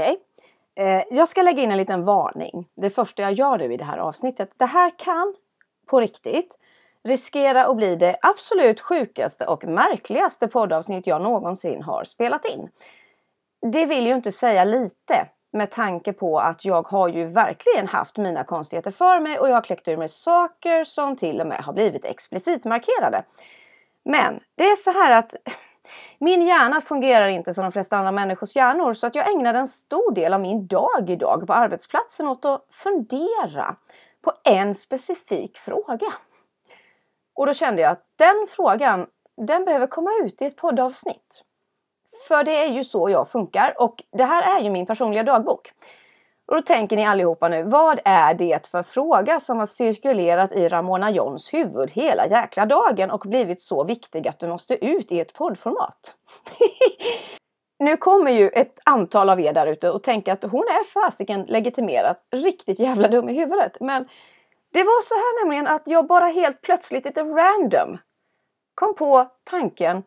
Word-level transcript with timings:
Okej. 0.00 0.18
Eh, 0.74 1.02
jag 1.10 1.28
ska 1.28 1.42
lägga 1.42 1.62
in 1.62 1.70
en 1.70 1.76
liten 1.76 2.04
varning. 2.04 2.68
Det 2.74 2.90
första 2.90 3.22
jag 3.22 3.32
gör 3.32 3.58
nu 3.58 3.74
i 3.74 3.76
det 3.76 3.84
här 3.84 3.98
avsnittet. 3.98 4.50
Det 4.56 4.66
här 4.66 4.92
kan 4.98 5.34
på 5.86 6.00
riktigt 6.00 6.58
riskera 7.04 7.66
att 7.66 7.76
bli 7.76 7.96
det 7.96 8.16
absolut 8.22 8.80
sjukaste 8.80 9.46
och 9.46 9.64
märkligaste 9.64 10.48
poddavsnitt 10.48 11.06
jag 11.06 11.22
någonsin 11.22 11.82
har 11.82 12.04
spelat 12.04 12.44
in. 12.44 12.68
Det 13.72 13.86
vill 13.86 14.06
ju 14.06 14.14
inte 14.14 14.32
säga 14.32 14.64
lite 14.64 15.28
med 15.52 15.70
tanke 15.70 16.12
på 16.12 16.38
att 16.38 16.64
jag 16.64 16.88
har 16.88 17.08
ju 17.08 17.24
verkligen 17.24 17.88
haft 17.88 18.16
mina 18.16 18.44
konstigheter 18.44 18.90
för 18.90 19.20
mig 19.20 19.38
och 19.38 19.48
jag 19.48 19.54
har 19.54 19.62
kläckt 19.62 19.88
ur 19.88 19.96
mig 19.96 20.08
saker 20.08 20.84
som 20.84 21.16
till 21.16 21.40
och 21.40 21.46
med 21.46 21.64
har 21.64 21.72
blivit 21.72 22.04
explicit 22.04 22.64
markerade. 22.64 23.24
Men 24.04 24.40
det 24.54 24.64
är 24.64 24.76
så 24.76 24.90
här 24.90 25.10
att 25.10 25.34
min 26.18 26.46
hjärna 26.46 26.80
fungerar 26.80 27.28
inte 27.28 27.54
som 27.54 27.62
de 27.64 27.72
flesta 27.72 27.96
andra 27.96 28.12
människors 28.12 28.56
hjärnor 28.56 28.92
så 28.92 29.06
att 29.06 29.14
jag 29.14 29.30
ägnade 29.30 29.58
en 29.58 29.66
stor 29.66 30.14
del 30.14 30.34
av 30.34 30.40
min 30.40 30.66
dag 30.66 31.10
idag 31.10 31.46
på 31.46 31.52
arbetsplatsen 31.52 32.28
åt 32.28 32.44
att 32.44 32.66
fundera 32.70 33.76
på 34.22 34.32
en 34.44 34.74
specifik 34.74 35.58
fråga. 35.58 36.12
Och 37.34 37.46
då 37.46 37.54
kände 37.54 37.82
jag 37.82 37.92
att 37.92 38.04
den 38.16 38.46
frågan, 38.48 39.06
den 39.36 39.64
behöver 39.64 39.86
komma 39.86 40.10
ut 40.24 40.42
i 40.42 40.44
ett 40.44 40.56
poddavsnitt. 40.56 41.42
För 42.28 42.44
det 42.44 42.64
är 42.64 42.68
ju 42.68 42.84
så 42.84 43.10
jag 43.10 43.28
funkar 43.28 43.74
och 43.78 44.02
det 44.12 44.24
här 44.24 44.58
är 44.58 44.64
ju 44.64 44.70
min 44.70 44.86
personliga 44.86 45.22
dagbok. 45.22 45.72
Och 46.50 46.56
då 46.56 46.62
tänker 46.62 46.96
ni 46.96 47.06
allihopa 47.06 47.48
nu, 47.48 47.62
vad 47.62 48.00
är 48.04 48.34
det 48.34 48.66
för 48.66 48.82
fråga 48.82 49.40
som 49.40 49.58
har 49.58 49.66
cirkulerat 49.66 50.52
i 50.52 50.68
Ramona 50.68 51.10
Johns 51.10 51.54
huvud 51.54 51.90
hela 51.90 52.26
jäkla 52.26 52.66
dagen 52.66 53.10
och 53.10 53.20
blivit 53.20 53.62
så 53.62 53.84
viktig 53.84 54.28
att 54.28 54.38
du 54.38 54.48
måste 54.48 54.84
ut 54.86 55.12
i 55.12 55.20
ett 55.20 55.32
poddformat? 55.32 56.14
nu 57.78 57.96
kommer 57.96 58.30
ju 58.30 58.48
ett 58.48 58.78
antal 58.84 59.30
av 59.30 59.40
er 59.40 59.52
där 59.52 59.66
ute 59.66 59.90
och 59.90 60.02
tänker 60.02 60.32
att 60.32 60.42
hon 60.42 60.60
är 60.60 60.84
fasiken 60.84 61.42
legitimerat 61.42 62.26
riktigt 62.30 62.78
jävla 62.78 63.08
dum 63.08 63.28
i 63.28 63.32
huvudet. 63.32 63.76
Men 63.80 64.08
det 64.72 64.82
var 64.82 65.02
så 65.02 65.14
här 65.14 65.44
nämligen 65.44 65.66
att 65.66 65.82
jag 65.84 66.06
bara 66.06 66.26
helt 66.26 66.62
plötsligt 66.62 67.04
lite 67.04 67.22
random 67.22 67.98
kom 68.74 68.94
på 68.94 69.28
tanken 69.44 70.02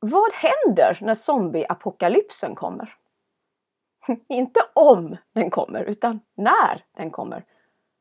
vad 0.00 0.32
händer 0.32 0.98
när 1.00 1.14
zombieapokalypsen 1.14 2.54
kommer? 2.54 2.96
Inte 4.28 4.60
om 4.72 5.16
den 5.34 5.50
kommer, 5.50 5.82
utan 5.82 6.20
när 6.36 6.84
den 6.96 7.10
kommer. 7.10 7.44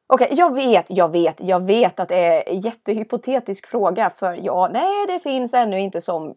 Okej, 0.07 0.25
okay, 0.25 0.37
jag 0.37 0.55
vet, 0.55 0.85
jag 0.89 1.11
vet, 1.11 1.35
jag 1.39 1.65
vet 1.65 1.99
att 1.99 2.09
det 2.09 2.15
är 2.15 2.49
en 2.49 2.61
jättehypotetisk 2.61 3.67
fråga 3.67 4.09
för 4.09 4.39
ja, 4.41 4.69
nej, 4.73 5.07
det 5.07 5.19
finns 5.19 5.53
ännu 5.53 5.79
inte 5.79 6.01
som... 6.01 6.35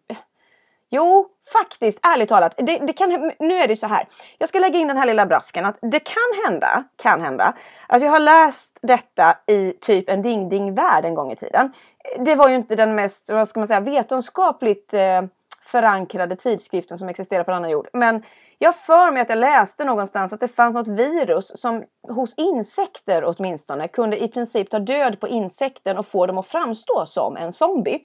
Jo, 0.90 1.26
faktiskt, 1.52 2.06
ärligt 2.06 2.28
talat, 2.28 2.54
det, 2.56 2.78
det, 2.78 2.92
kan, 2.92 3.32
nu 3.38 3.54
är 3.54 3.68
det 3.68 3.76
så 3.76 3.86
här. 3.86 4.08
Jag 4.38 4.48
ska 4.48 4.58
lägga 4.58 4.78
in 4.78 4.88
den 4.88 4.96
här 4.96 5.06
lilla 5.06 5.26
brasken 5.26 5.64
att 5.64 5.78
det 5.82 6.00
kan 6.00 6.46
hända, 6.46 6.84
kan 6.96 7.20
hända, 7.20 7.54
att 7.86 8.02
jag 8.02 8.10
har 8.10 8.18
läst 8.18 8.78
detta 8.82 9.38
i 9.46 9.72
typ 9.72 10.08
en 10.08 10.22
ding-ding-värld 10.22 11.04
en 11.04 11.14
gång 11.14 11.32
i 11.32 11.36
tiden. 11.36 11.72
Det 12.18 12.34
var 12.34 12.48
ju 12.48 12.54
inte 12.54 12.76
den 12.76 12.94
mest, 12.94 13.30
vad 13.30 13.48
ska 13.48 13.60
man 13.60 13.66
säga, 13.66 13.80
vetenskapligt 13.80 14.94
eh, 14.94 15.22
förankrade 15.62 16.36
tidskriften 16.36 16.98
som 16.98 17.08
existerar 17.08 17.44
på 17.44 17.50
denna 17.50 17.70
jord. 17.70 17.88
Men 17.92 18.22
jag 18.58 18.76
för 18.76 19.10
mig 19.10 19.22
att 19.22 19.28
jag 19.28 19.38
läste 19.38 19.84
någonstans 19.84 20.32
att 20.32 20.40
det 20.40 20.48
fanns 20.48 20.74
något 20.74 20.88
virus 20.88 21.60
som 21.60 21.84
hos 22.08 22.34
insekter 22.34 23.24
åtminstone 23.24 23.88
kunde 23.88 24.24
i 24.24 24.28
princip 24.28 24.70
ta 24.70 24.78
död 24.78 25.20
på 25.20 25.28
insekten 25.28 25.98
och 25.98 26.06
få 26.06 26.26
dem 26.26 26.38
att 26.38 26.46
framstå 26.46 27.06
som 27.06 27.36
en 27.36 27.52
zombie. 27.52 28.04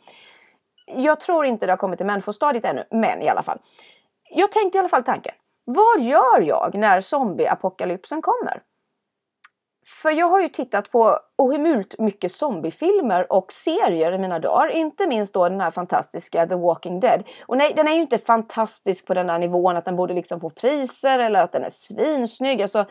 Jag 0.85 1.19
tror 1.19 1.45
inte 1.45 1.66
det 1.66 1.72
har 1.72 1.78
kommit 1.78 2.00
till 2.00 2.05
människostadiet 2.05 2.66
ännu, 2.66 2.83
men 2.91 3.22
i 3.22 3.29
alla 3.29 3.44
fall. 3.44 3.59
Jag 4.29 4.51
tänkte 4.51 4.78
i 4.78 4.79
alla 4.79 4.89
fall 4.89 5.03
tanken. 5.03 5.33
Vad 5.66 6.01
gör 6.01 6.41
jag 6.41 6.75
när 6.75 7.01
zombieapokalypsen 7.01 8.22
kommer? 8.22 8.61
För 9.85 10.11
jag 10.11 10.29
har 10.29 10.41
ju 10.41 10.49
tittat 10.49 10.91
på 10.91 11.19
ohemult 11.38 11.99
mycket 11.99 12.31
zombiefilmer 12.31 13.33
och 13.33 13.51
serier 13.51 14.11
i 14.11 14.17
mina 14.17 14.39
dagar. 14.39 14.67
Inte 14.67 15.07
minst 15.07 15.33
då 15.33 15.49
den 15.49 15.61
här 15.61 15.71
fantastiska 15.71 16.47
The 16.47 16.55
Walking 16.55 16.99
Dead. 16.99 17.23
Och 17.45 17.57
nej, 17.57 17.73
den 17.75 17.88
är 17.88 17.93
ju 17.93 18.01
inte 18.01 18.17
fantastisk 18.17 19.07
på 19.07 19.13
den 19.13 19.27
där 19.27 19.39
nivån 19.39 19.77
att 19.77 19.85
den 19.85 19.95
borde 19.95 20.13
liksom 20.13 20.39
få 20.39 20.49
priser 20.49 21.19
eller 21.19 21.43
att 21.43 21.51
den 21.51 21.63
är 21.63 21.69
svinsnygg. 21.69 22.61
Alltså, 22.61 22.85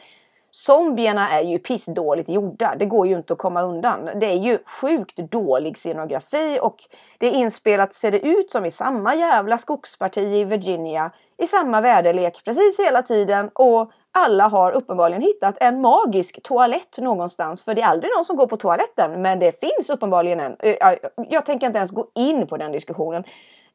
zombierna 0.51 1.31
är 1.31 1.43
ju 1.43 1.59
pissdåligt 1.59 2.29
gjorda. 2.29 2.75
Det 2.79 2.87
går 2.87 3.07
ju 3.07 3.17
inte 3.17 3.33
att 3.33 3.39
komma 3.39 3.63
undan. 3.63 4.11
Det 4.21 4.27
är 4.27 4.37
ju 4.37 4.59
sjukt 4.81 5.17
dålig 5.17 5.79
scenografi 5.79 6.59
och 6.63 6.77
det 7.19 7.27
är 7.27 7.31
inspelat, 7.31 7.95
ser 7.95 8.11
det 8.11 8.21
ut 8.21 8.51
som 8.51 8.67
i 8.67 8.71
samma 8.71 9.15
jävla 9.15 9.59
skogsparti 9.59 10.21
i 10.21 10.45
Virginia. 10.45 11.11
I 11.39 11.47
samma 11.47 11.81
väderlek 11.81 12.43
precis 12.45 12.81
hela 12.81 13.03
tiden 13.03 13.51
och 13.55 13.93
alla 14.13 14.49
har 14.49 14.73
uppenbarligen 14.73 15.23
hittat 15.23 15.57
en 15.61 15.81
magisk 15.81 16.43
toalett 16.43 16.99
någonstans. 16.99 17.65
För 17.65 17.75
det 17.75 17.83
är 17.83 17.87
aldrig 17.87 18.13
någon 18.17 18.25
som 18.25 18.37
går 18.37 18.47
på 18.47 18.57
toaletten. 18.57 19.23
Men 19.23 19.39
det 19.39 19.61
finns 19.61 19.91
uppenbarligen 19.91 20.41
en. 20.41 20.57
Eh, 20.59 20.95
jag 21.17 21.47
tänker 21.47 21.67
inte 21.67 21.79
ens 21.79 21.91
gå 21.91 22.07
in 22.15 22.47
på 22.47 22.57
den 22.57 22.73
diskussionen. 22.73 23.25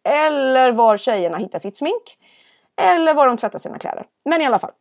Eller 0.04 0.72
var 0.72 0.98
tjejerna 0.98 1.38
hittar 1.38 1.60
sitt 1.60 1.78
smink. 1.78 2.18
Eller 2.82 3.14
var 3.14 3.28
de 3.28 3.38
tvättar 3.38 3.60
sina 3.60 3.80
kläder. 3.80 4.06
Men 4.26 4.42
i 4.42 4.46
alla 4.46 4.60
fall. 4.60 4.72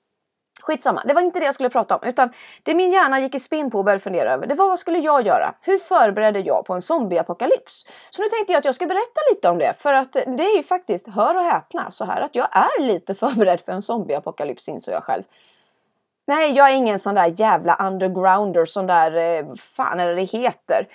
Skitsamma, 0.66 1.03
det 1.04 1.15
var 1.15 1.22
inte 1.22 1.38
det 1.38 1.44
jag 1.44 1.54
skulle 1.54 1.71
prata 1.71 1.97
om. 1.97 2.09
Utan 2.09 2.32
det 2.62 2.75
min 2.75 2.93
hjärna 2.93 3.21
gick 3.21 3.34
i 3.34 3.41
spinn 3.41 3.71
på 3.71 3.78
och 3.78 3.84
började 3.84 4.03
fundera 4.03 4.32
över. 4.32 4.47
Det 4.47 4.54
var 4.54 4.69
vad 4.69 4.78
skulle 4.78 4.99
jag 4.99 5.27
göra? 5.27 5.54
Hur 5.60 5.78
förberedde 5.78 6.41
jag 6.41 6.65
på 6.65 6.75
en 6.75 6.82
zombieapokalyps? 6.82 7.87
Så 8.10 8.22
nu 8.22 8.28
tänkte 8.28 8.53
jag 8.53 8.59
att 8.59 8.65
jag 8.65 8.75
ska 8.75 8.87
berätta 8.87 9.21
lite 9.31 9.49
om 9.49 9.59
det. 9.59 9.75
För 9.78 9.93
att 9.93 10.12
det 10.12 10.44
är 10.44 10.56
ju 10.56 10.62
faktiskt, 10.62 11.09
hör 11.09 11.37
och 11.37 11.43
häpna, 11.43 11.91
så 11.91 12.05
här 12.05 12.21
att 12.21 12.34
jag 12.34 12.49
är 12.53 12.82
lite 12.82 13.15
förberedd 13.25 13.60
för 13.60 13.72
en 13.72 13.82
zombieapokalyps 13.82 14.69
insåg 14.69 14.94
jag 14.94 15.05
själv. 15.05 15.22
Nej, 16.26 16.53
jag 16.53 16.71
är 16.71 16.75
ingen 16.75 16.99
sån 16.99 17.15
där 17.15 17.34
jävla 17.37 17.76
undergrounder, 17.87 18.65
sån 18.65 18.87
där, 18.87 19.16
eh, 19.16 19.55
fan 19.55 20.00
är 20.00 20.09
det 20.09 20.15
det 20.15 20.25
heter? 20.25 20.88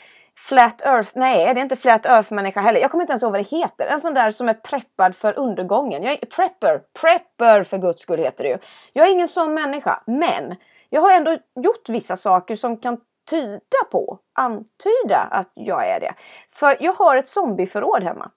Flat 0.47 0.81
Earth, 0.81 1.12
nej 1.16 1.53
det 1.53 1.59
är 1.59 1.63
inte 1.63 1.75
Flat 1.75 2.06
Earth 2.06 2.34
människa 2.34 2.62
heller. 2.62 2.79
Jag 2.79 2.91
kommer 2.91 3.02
inte 3.03 3.12
ens 3.12 3.24
ihåg 3.24 3.31
vad 3.31 3.41
det 3.41 3.57
heter. 3.57 3.88
En 3.88 4.00
sån 4.00 4.13
där 4.13 4.31
som 4.31 4.50
är 4.50 4.53
preppad 4.53 5.16
för 5.16 5.40
undergången. 5.40 6.03
Jag 6.03 6.13
är 6.13 6.25
prepper, 6.25 6.81
prepper 7.02 7.63
för 7.63 7.78
guds 7.78 8.02
skull 8.02 8.19
heter 8.19 8.44
det 8.44 8.50
ju. 8.50 8.57
Jag 8.94 9.07
är 9.07 9.12
ingen 9.12 9.28
sån 9.28 9.53
människa, 9.53 10.03
men 10.07 10.56
jag 10.90 11.01
har 11.01 11.13
ändå 11.13 11.38
gjort 11.56 11.90
vissa 11.90 12.16
saker 12.16 12.56
som 12.56 12.78
kan 12.78 12.97
tyda 13.30 13.84
på, 13.91 14.19
antyda 14.34 15.18
att 15.31 15.51
jag 15.53 15.88
är 15.88 16.00
det. 16.00 16.13
För 16.51 16.78
jag 16.80 16.94
har 16.94 17.18
ett 17.18 17.28
zombieförråd 17.28 18.03
hemma. 18.03 18.31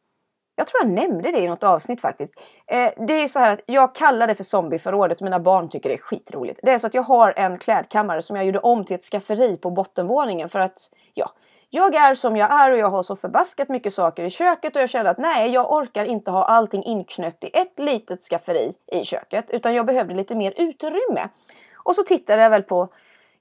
Jag 0.56 0.66
tror 0.66 0.82
jag 0.82 0.92
nämnde 0.92 1.30
det 1.30 1.38
i 1.38 1.48
något 1.48 1.62
avsnitt 1.62 2.00
faktiskt. 2.00 2.34
Eh, 2.66 2.92
det 3.06 3.14
är 3.14 3.20
ju 3.20 3.28
så 3.28 3.38
här 3.38 3.52
att 3.52 3.60
jag 3.66 3.94
kallar 3.94 4.26
det 4.26 4.34
för 4.34 4.44
zombieförrådet 4.44 5.18
och 5.18 5.24
mina 5.24 5.40
barn 5.40 5.68
tycker 5.68 5.88
det 5.88 5.94
är 5.94 5.98
skitroligt. 5.98 6.60
Det 6.62 6.70
är 6.70 6.78
så 6.78 6.86
att 6.86 6.94
jag 6.94 7.02
har 7.02 7.32
en 7.36 7.58
klädkammare 7.58 8.22
som 8.22 8.36
jag 8.36 8.44
gjorde 8.44 8.58
om 8.58 8.84
till 8.84 8.96
ett 8.96 9.04
skafferi 9.04 9.56
på 9.56 9.70
bottenvåningen 9.70 10.48
för 10.48 10.58
att 10.58 10.78
ja, 11.14 11.32
jag 11.74 11.94
är 11.94 12.14
som 12.14 12.36
jag 12.36 12.52
är 12.52 12.72
och 12.72 12.78
jag 12.78 12.90
har 12.90 13.02
så 13.02 13.16
förbaskat 13.16 13.68
mycket 13.68 13.94
saker 13.94 14.24
i 14.24 14.30
köket 14.30 14.76
och 14.76 14.82
jag 14.82 14.90
kände 14.90 15.10
att 15.10 15.18
nej, 15.18 15.50
jag 15.50 15.72
orkar 15.72 16.04
inte 16.04 16.30
ha 16.30 16.44
allting 16.44 16.84
inknött 16.84 17.44
i 17.44 17.50
ett 17.52 17.72
litet 17.76 18.22
skafferi 18.22 18.72
i 18.92 19.04
köket 19.04 19.50
utan 19.50 19.74
jag 19.74 19.86
behövde 19.86 20.14
lite 20.14 20.34
mer 20.34 20.54
utrymme. 20.56 21.28
Och 21.74 21.94
så 21.94 22.02
tittade 22.02 22.42
jag 22.42 22.50
väl 22.50 22.62
på 22.62 22.88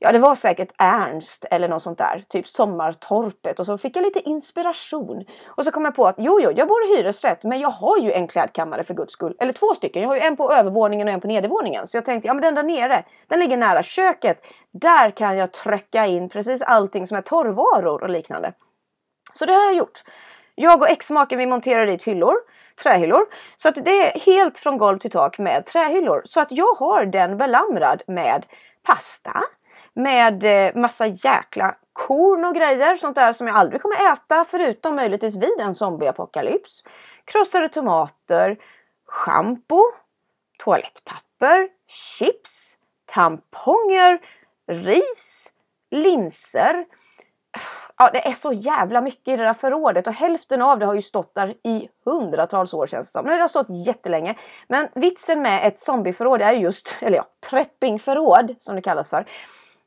Ja, 0.04 0.12
det 0.12 0.20
var 0.20 0.36
säkert 0.36 0.72
Ernst 0.78 1.46
eller 1.52 1.68
något 1.68 1.84
sånt 1.84 1.98
där. 1.98 2.24
Typ 2.30 2.48
Sommartorpet. 2.48 3.60
Och 3.60 3.66
så 3.66 3.78
fick 3.78 3.98
jag 3.98 4.04
lite 4.04 4.20
inspiration. 4.20 5.26
Och 5.46 5.64
så 5.64 5.72
kom 5.72 5.86
jag 5.86 5.96
på 5.96 6.08
att 6.08 6.16
jo, 6.18 6.40
jo, 6.42 6.52
jag 6.56 6.68
bor 6.68 6.86
i 6.86 6.98
hyresrätt. 6.98 7.44
Men 7.44 7.60
jag 7.60 7.70
har 7.70 7.98
ju 7.98 8.12
en 8.12 8.28
klädkammare 8.28 8.84
för 8.84 8.94
guds 8.94 9.14
skull. 9.14 9.36
Eller 9.40 9.54
två 9.54 9.74
stycken. 9.76 10.02
Jag 10.02 10.10
har 10.10 10.16
ju 10.16 10.22
en 10.22 10.38
på 10.38 10.54
övervåningen 10.54 11.08
och 11.08 11.14
en 11.14 11.22
på 11.22 11.28
nedervåningen. 11.28 11.88
Så 11.88 11.98
jag 11.98 12.06
tänkte, 12.06 12.28
ja 12.28 12.34
men 12.34 12.42
den 12.42 12.56
där 12.56 12.64
nere, 12.64 13.04
den 13.28 13.40
ligger 13.40 13.58
nära 13.58 13.84
köket. 13.84 14.42
Där 14.72 15.12
kan 15.12 15.38
jag 15.38 15.52
trycka 15.52 16.06
in 16.06 16.30
precis 16.30 16.62
allting 16.62 17.08
som 17.08 17.18
är 17.18 17.22
torrvaror 17.22 18.04
och 18.04 18.10
liknande. 18.10 18.54
Så 19.34 19.46
det 19.46 19.54
har 19.54 19.64
jag 19.64 19.76
gjort. 19.76 20.00
Jag 20.56 20.82
och 20.82 20.90
exmaken 20.90 21.40
vi 21.40 21.46
monterar 21.46 21.86
dit 21.86 22.04
hyllor 22.04 22.36
trähyllor. 22.84 23.26
Så 23.58 23.70
att 23.70 23.76
det 23.76 24.08
är 24.08 24.20
helt 24.20 24.58
från 24.58 24.78
golv 24.78 25.00
till 25.00 25.12
tak 25.12 25.38
med 25.38 25.66
trähyllor. 25.66 26.22
Så 26.26 26.40
att 26.40 26.52
jag 26.52 26.74
har 26.74 27.06
den 27.06 27.38
belamrad 27.38 28.02
med 28.08 28.46
pasta, 28.84 29.44
med 29.94 30.44
eh, 30.44 30.76
massa 30.76 31.08
jäkla 31.08 31.76
korn 31.94 32.46
och 32.46 32.56
grejer, 32.56 32.98
sånt 32.98 33.16
där 33.16 33.34
som 33.34 33.48
jag 33.48 33.56
aldrig 33.56 33.82
kommer 33.82 34.14
äta 34.14 34.46
förutom 34.46 34.96
möjligtvis 34.96 35.36
vid 35.36 35.60
en 35.60 35.76
zombieapokalyps. 35.76 36.84
Krossade 37.26 37.70
tomater, 37.70 38.58
schampo, 39.06 39.82
toalettpapper, 40.64 41.70
chips, 41.88 42.78
tamponger, 43.06 44.20
ris, 44.68 45.54
linser. 45.92 46.86
Ja, 47.98 48.10
det 48.14 48.28
är 48.28 48.34
så 48.34 48.54
jävla 48.54 49.02
mycket 49.02 49.28
i 49.28 49.38
det 49.38 49.44
där 49.44 49.54
förrådet 49.54 50.08
och 50.08 50.14
hälften 50.14 50.62
av 50.62 50.80
det 50.80 50.86
har 50.86 50.94
ju 50.94 51.02
stått 51.02 51.36
där 51.36 51.54
i 51.64 51.90
hundratals 52.06 52.74
år 52.74 52.88
känns 52.88 53.08
det 53.08 53.12
som. 53.12 53.26
Men 53.26 53.36
det 53.36 53.42
har 53.42 53.48
stått 53.48 53.88
jättelänge. 53.88 54.36
Men 54.68 54.88
vitsen 54.96 55.42
med 55.42 55.68
ett 55.68 55.80
zombieförråd 55.80 56.42
är 56.42 56.52
just, 56.52 56.96
eller 57.00 57.18
ja, 57.18 57.26
preppingförråd 57.50 58.56
som 58.60 58.76
det 58.76 58.82
kallas 58.82 59.10
för 59.10 59.26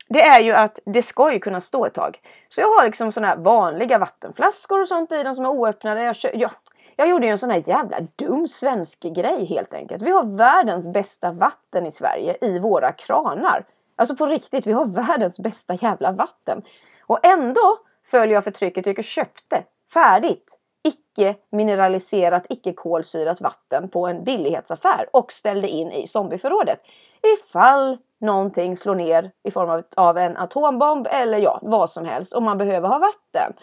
det 0.09 0.21
är 0.21 0.39
ju 0.39 0.51
att 0.51 0.79
det 0.85 1.03
ska 1.03 1.33
ju 1.33 1.39
kunna 1.39 1.61
stå 1.61 1.85
ett 1.85 1.93
tag. 1.93 2.19
Så 2.49 2.61
jag 2.61 2.67
har 2.67 2.85
liksom 2.85 3.11
sådana 3.11 3.27
här 3.27 3.37
vanliga 3.37 3.97
vattenflaskor 3.97 4.81
och 4.81 4.87
sånt 4.87 5.11
i 5.11 5.23
dem 5.23 5.35
som 5.35 5.45
är 5.45 5.49
oöppnade. 5.49 6.03
Jag, 6.03 6.15
kö 6.15 6.29
ja, 6.33 6.51
Jag 6.95 7.09
gjorde 7.09 7.25
ju 7.25 7.31
en 7.31 7.37
sån 7.37 7.49
här 7.49 7.63
jävla 7.67 7.99
dum 8.15 8.47
svensk 8.47 9.01
grej 9.01 9.45
helt 9.45 9.73
enkelt. 9.73 10.01
Vi 10.01 10.11
har 10.11 10.37
världens 10.37 10.87
bästa 10.87 11.31
vatten 11.31 11.85
i 11.85 11.91
Sverige 11.91 12.37
i 12.41 12.59
våra 12.59 12.91
kranar. 12.91 13.65
Alltså 13.95 14.15
på 14.15 14.25
riktigt, 14.25 14.67
vi 14.67 14.71
har 14.71 14.85
världens 14.85 15.39
bästa 15.39 15.73
jävla 15.73 16.11
vatten. 16.11 16.61
Och 17.01 17.25
ändå 17.25 17.77
följer 18.05 18.35
jag 18.35 18.43
förtrycket 18.43 18.97
och 18.97 19.03
köpte 19.03 19.63
färdigt 19.93 20.57
icke 20.83 21.35
mineraliserat, 21.51 22.45
icke 22.49 22.73
kolsyrat 22.73 23.41
vatten 23.41 23.89
på 23.89 24.07
en 24.07 24.23
billighetsaffär 24.23 25.09
och 25.13 25.31
ställde 25.31 25.67
in 25.69 25.91
i 25.91 26.07
zombieförrådet. 26.07 26.79
Ifall 27.21 27.97
någonting 28.21 28.77
slår 28.77 28.95
ner 28.95 29.31
i 29.43 29.51
form 29.51 29.69
av, 29.69 29.83
av 29.95 30.17
en 30.17 30.37
atombomb 30.37 31.07
eller 31.11 31.37
ja, 31.37 31.59
vad 31.61 31.89
som 31.89 32.05
helst 32.05 32.33
och 32.33 32.43
man 32.43 32.57
behöver 32.57 32.89
ha 32.89 32.99
vatten. 32.99 33.53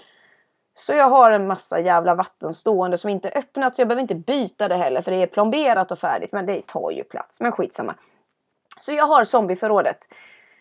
Så 0.76 0.92
jag 0.94 1.08
har 1.08 1.30
en 1.30 1.46
massa 1.46 1.80
jävla 1.80 2.14
vatten 2.14 2.54
stående 2.54 2.98
som 2.98 3.10
inte 3.10 3.28
öppnat 3.28 3.74
så 3.74 3.80
jag 3.80 3.88
behöver 3.88 4.02
inte 4.02 4.14
byta 4.14 4.68
det 4.68 4.76
heller 4.76 5.00
för 5.00 5.10
det 5.10 5.22
är 5.22 5.26
plomberat 5.26 5.92
och 5.92 5.98
färdigt 5.98 6.32
men 6.32 6.46
det 6.46 6.66
tar 6.66 6.90
ju 6.90 7.04
plats. 7.04 7.40
Men 7.40 7.52
skitsamma. 7.52 7.94
Så 8.78 8.92
jag 8.92 9.04
har 9.04 9.24
zombieförrådet. 9.24 9.98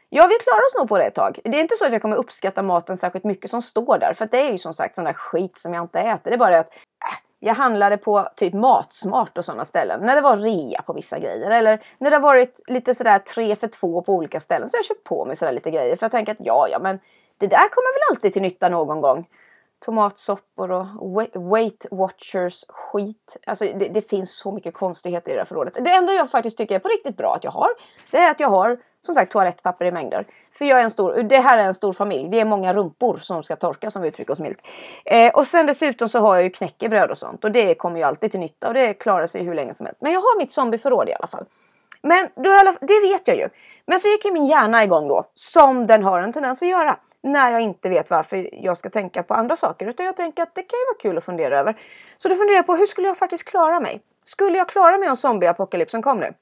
Ja, 0.09 0.27
vi 0.27 0.35
klarar 0.43 0.65
oss 0.65 0.75
nog 0.75 0.89
på 0.89 0.97
det 0.97 1.03
ett 1.03 1.15
tag. 1.15 1.39
Det 1.43 1.57
är 1.57 1.61
inte 1.61 1.75
så 1.77 1.85
att 1.85 1.91
jag 1.91 2.01
kommer 2.01 2.15
uppskatta 2.15 2.61
maten 2.61 2.97
särskilt 2.97 3.25
mycket 3.25 3.51
som 3.51 3.61
står 3.61 3.97
där. 3.99 4.13
För 4.13 4.27
det 4.31 4.47
är 4.47 4.51
ju 4.51 4.57
som 4.57 4.73
sagt 4.73 4.95
sån 4.95 5.05
där 5.05 5.13
skit 5.13 5.57
som 5.57 5.73
jag 5.73 5.83
inte 5.83 5.99
äter. 5.99 6.31
Det 6.31 6.35
är 6.35 6.37
bara 6.37 6.49
det 6.49 6.59
att 6.59 6.73
äh, 6.73 7.17
jag 7.45 7.55
handlade 7.55 7.97
på 7.97 8.29
typ 8.35 8.53
Matsmart 8.53 9.37
och 9.37 9.45
sådana 9.45 9.65
ställen. 9.65 9.99
När 10.01 10.15
det 10.15 10.21
var 10.21 10.37
rea 10.37 10.81
på 10.81 10.93
vissa 10.93 11.19
grejer. 11.19 11.51
Eller 11.51 11.83
när 11.97 12.09
det 12.09 12.15
har 12.15 12.21
varit 12.21 12.59
lite 12.67 12.95
sådär 12.95 13.19
tre 13.19 13.55
för 13.55 13.67
två 13.67 14.01
på 14.01 14.13
olika 14.13 14.39
ställen. 14.39 14.69
Så 14.69 14.77
jag 14.77 14.85
köpt 14.85 15.03
på 15.03 15.25
mig 15.25 15.35
sådär 15.35 15.51
lite 15.51 15.71
grejer. 15.71 15.95
För 15.95 16.05
jag 16.05 16.11
tänker 16.11 16.31
att 16.31 16.37
ja, 16.39 16.67
ja, 16.71 16.79
men 16.79 16.99
det 17.37 17.47
där 17.47 17.69
kommer 17.69 17.93
väl 17.93 18.09
alltid 18.09 18.33
till 18.33 18.41
nytta 18.41 18.69
någon 18.69 19.01
gång. 19.01 19.27
Tomatsoppor 19.85 20.71
och 20.71 21.21
Weight 21.53 21.85
Watchers 21.91 22.65
skit. 22.67 23.37
Alltså 23.47 23.65
det, 23.65 23.87
det, 23.87 24.09
finns 24.09 24.37
så 24.37 24.51
mycket 24.51 24.73
konstigheter 24.73 25.31
i 25.31 25.33
det 25.33 25.39
här 25.39 25.45
förrådet. 25.45 25.73
Det 25.73 25.91
enda 25.91 26.13
jag 26.13 26.29
faktiskt 26.29 26.57
tycker 26.57 26.75
är 26.75 26.79
på 26.79 26.87
riktigt 26.87 27.17
bra 27.17 27.35
att 27.35 27.43
jag 27.43 27.51
har. 27.51 27.69
Det 28.11 28.17
är 28.17 28.31
att 28.31 28.39
jag 28.39 28.49
har 28.49 28.77
som 29.01 29.15
sagt 29.15 29.31
toalettpapper 29.31 29.85
i 29.85 29.91
mängder. 29.91 30.25
För 30.57 30.65
jag 30.65 30.79
är 30.79 30.83
en 30.83 30.91
stor, 30.91 31.23
det 31.23 31.37
här 31.37 31.57
är 31.57 31.63
en 31.63 31.73
stor 31.73 31.93
familj. 31.93 32.29
Vi 32.29 32.39
är 32.39 32.45
många 32.45 32.73
rumpor 32.73 33.17
som 33.17 33.43
ska 33.43 33.55
torka 33.55 33.91
som 33.91 34.01
vi 34.01 34.07
uttrycker 34.07 34.33
oss 34.33 34.39
milt. 34.39 34.59
Eh, 35.05 35.33
och 35.33 35.47
sen 35.47 35.65
dessutom 35.65 36.09
så 36.09 36.19
har 36.19 36.35
jag 36.35 36.43
ju 36.43 36.49
knäckebröd 36.49 37.11
och 37.11 37.17
sånt. 37.17 37.43
Och 37.43 37.51
det 37.51 37.75
kommer 37.75 37.97
ju 37.97 38.03
alltid 38.03 38.31
till 38.31 38.39
nytta 38.39 38.67
och 38.67 38.73
det 38.73 38.93
klarar 38.93 39.27
sig 39.27 39.43
hur 39.43 39.53
länge 39.53 39.73
som 39.73 39.85
helst. 39.85 40.01
Men 40.01 40.11
jag 40.11 40.19
har 40.19 40.37
mitt 40.37 40.51
zombieförråd 40.51 41.09
i 41.09 41.13
alla 41.13 41.27
fall. 41.27 41.45
Men 42.01 42.29
då, 42.35 42.75
det 42.81 42.99
vet 43.01 43.27
jag 43.27 43.37
ju. 43.37 43.49
Men 43.85 43.99
så 43.99 44.07
gick 44.07 44.25
ju 44.25 44.31
min 44.31 44.47
hjärna 44.47 44.83
igång 44.83 45.07
då. 45.07 45.25
Som 45.33 45.87
den 45.87 46.03
har 46.03 46.21
en 46.21 46.33
tendens 46.33 46.61
att 46.61 46.67
göra. 46.67 46.99
När 47.21 47.51
jag 47.51 47.61
inte 47.61 47.89
vet 47.89 48.09
varför 48.09 48.49
jag 48.65 48.77
ska 48.77 48.89
tänka 48.89 49.23
på 49.23 49.33
andra 49.33 49.55
saker. 49.55 49.87
Utan 49.87 50.05
jag 50.05 50.17
tänker 50.17 50.43
att 50.43 50.55
det 50.55 50.61
kan 50.61 50.79
ju 50.79 50.85
vara 50.85 51.01
kul 51.01 51.17
att 51.17 51.23
fundera 51.23 51.59
över. 51.59 51.75
Så 52.17 52.29
då 52.29 52.35
funderar 52.35 52.57
jag 52.57 52.65
på 52.65 52.75
hur 52.75 52.85
skulle 52.85 53.07
jag 53.07 53.17
faktiskt 53.17 53.43
klara 53.43 53.79
mig? 53.79 54.01
Skulle 54.25 54.57
jag 54.57 54.69
klara 54.69 54.97
mig 54.97 55.09
om 55.09 55.17
zombieapokalypsen 55.17 56.01
kom 56.01 56.19
nu? 56.19 56.33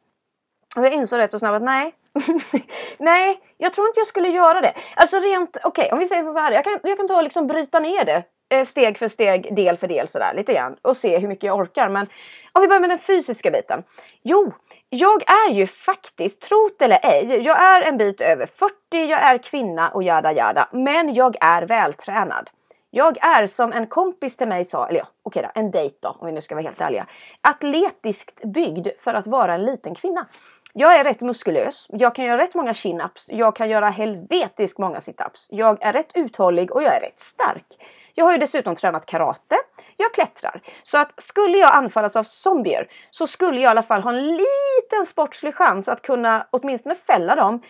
Och 0.76 0.86
jag 0.86 0.94
insåg 0.94 1.20
rätt 1.20 1.32
så 1.32 1.40
snabbt 1.40 1.56
att 1.56 1.62
nej. 1.62 1.94
nej, 2.98 3.40
jag 3.58 3.74
tror 3.74 3.88
inte 3.88 4.00
jag 4.00 4.08
skulle 4.08 4.30
göra 4.30 4.62
det. 4.62 4.74
Alltså 4.96 5.20
rent, 5.20 5.58
okej 5.64 5.70
okay, 5.70 5.92
om 5.92 6.00
vi 6.00 6.08
säger 6.08 6.24
så 6.24 6.40
här. 6.40 6.52
Jag 6.52 6.64
kan, 6.64 6.80
jag 6.84 6.98
kan 6.98 7.08
ta 7.08 7.18
och 7.18 7.24
liksom 7.24 7.48
bryta 7.48 7.80
ner 7.80 8.06
det 8.06 8.24
eh, 8.50 8.66
steg 8.66 8.98
för 8.98 9.08
steg, 9.08 9.56
del 9.56 9.78
för 9.78 9.88
del 9.88 10.08
sådär 10.08 10.34
lite 10.34 10.54
grann 10.54 10.76
och 10.82 10.98
se 10.98 11.18
hur 11.18 11.28
mycket 11.28 11.44
jag 11.44 11.58
orkar. 11.58 11.90
Men 11.90 12.08
om 12.52 12.62
vi 12.62 12.68
börjar 12.68 12.82
med 12.82 12.90
den 12.90 13.00
fysiska 13.00 13.52
biten. 13.52 13.84
Jo, 14.24 14.54
jag 14.90 15.24
är 15.30 15.52
ju 15.52 15.68
faktiskt, 15.68 16.42
trot 16.42 16.82
eller 16.82 17.00
ej, 17.04 17.42
jag 17.42 17.64
är 17.64 17.82
en 17.82 17.98
bit 17.98 18.22
över 18.22 18.46
40, 18.46 18.74
jag 18.92 19.22
är 19.22 19.38
kvinna 19.38 19.90
och 19.90 20.04
jada 20.04 20.34
jada. 20.34 20.70
Men 20.72 21.14
jag 21.14 21.36
är 21.42 21.62
vältränad. 21.62 22.50
Jag 22.94 23.26
är 23.26 23.48
som 23.48 23.74
en 23.74 23.88
kompis 23.88 24.38
till 24.38 24.48
mig 24.48 24.66
sa, 24.66 24.88
eller 24.88 25.00
ja, 25.00 25.08
okej 25.24 25.44
då, 25.44 25.62
en 25.62 25.72
dejt 25.72 25.96
då 26.00 26.10
om 26.20 26.26
vi 26.26 26.32
nu 26.32 26.42
ska 26.42 26.56
vara 26.56 26.64
helt 26.64 26.82
ärliga. 26.82 27.08
Atletiskt 27.42 28.42
byggd 28.44 28.88
för 29.00 29.14
att 29.14 29.28
vara 29.28 29.54
en 29.54 29.66
liten 29.66 29.96
kvinna. 29.96 30.26
Jag 30.74 31.00
är 31.00 31.04
rätt 31.04 31.22
muskulös. 31.22 31.86
Jag 31.90 32.16
kan 32.16 32.26
göra 32.26 32.38
rätt 32.38 32.56
många 32.56 32.74
chin-ups. 32.74 33.26
Jag 33.28 33.56
kan 33.56 33.70
göra 33.70 33.90
helvetiskt 33.90 34.80
många 34.80 35.00
sit-ups. 35.00 35.48
Jag 35.50 35.78
är 35.82 35.94
rätt 35.94 36.12
uthållig 36.14 36.72
och 36.72 36.84
jag 36.84 36.96
är 36.96 37.02
rätt 37.02 37.20
stark. 37.20 37.66
Jag 38.14 38.26
har 38.26 38.32
ju 38.32 38.38
dessutom 38.38 38.76
tränat 38.76 39.06
karate. 39.06 39.56
Jag 39.98 40.14
klättrar. 40.14 40.62
Så 40.84 40.98
att 40.98 41.22
skulle 41.22 41.58
jag 41.58 41.76
anfallas 41.76 42.16
av 42.16 42.24
zombier 42.24 42.88
så 43.12 43.28
skulle 43.28 43.60
jag 43.60 43.64
i 43.64 43.72
alla 43.72 43.84
fall 43.84 44.02
ha 44.02 44.12
en 44.12 44.28
liten 44.28 45.06
sportslig 45.08 45.56
chans 45.56 45.88
att 45.88 46.02
kunna 46.02 46.48
åtminstone 46.52 46.96
fälla 46.96 47.36
dem. 47.36 47.62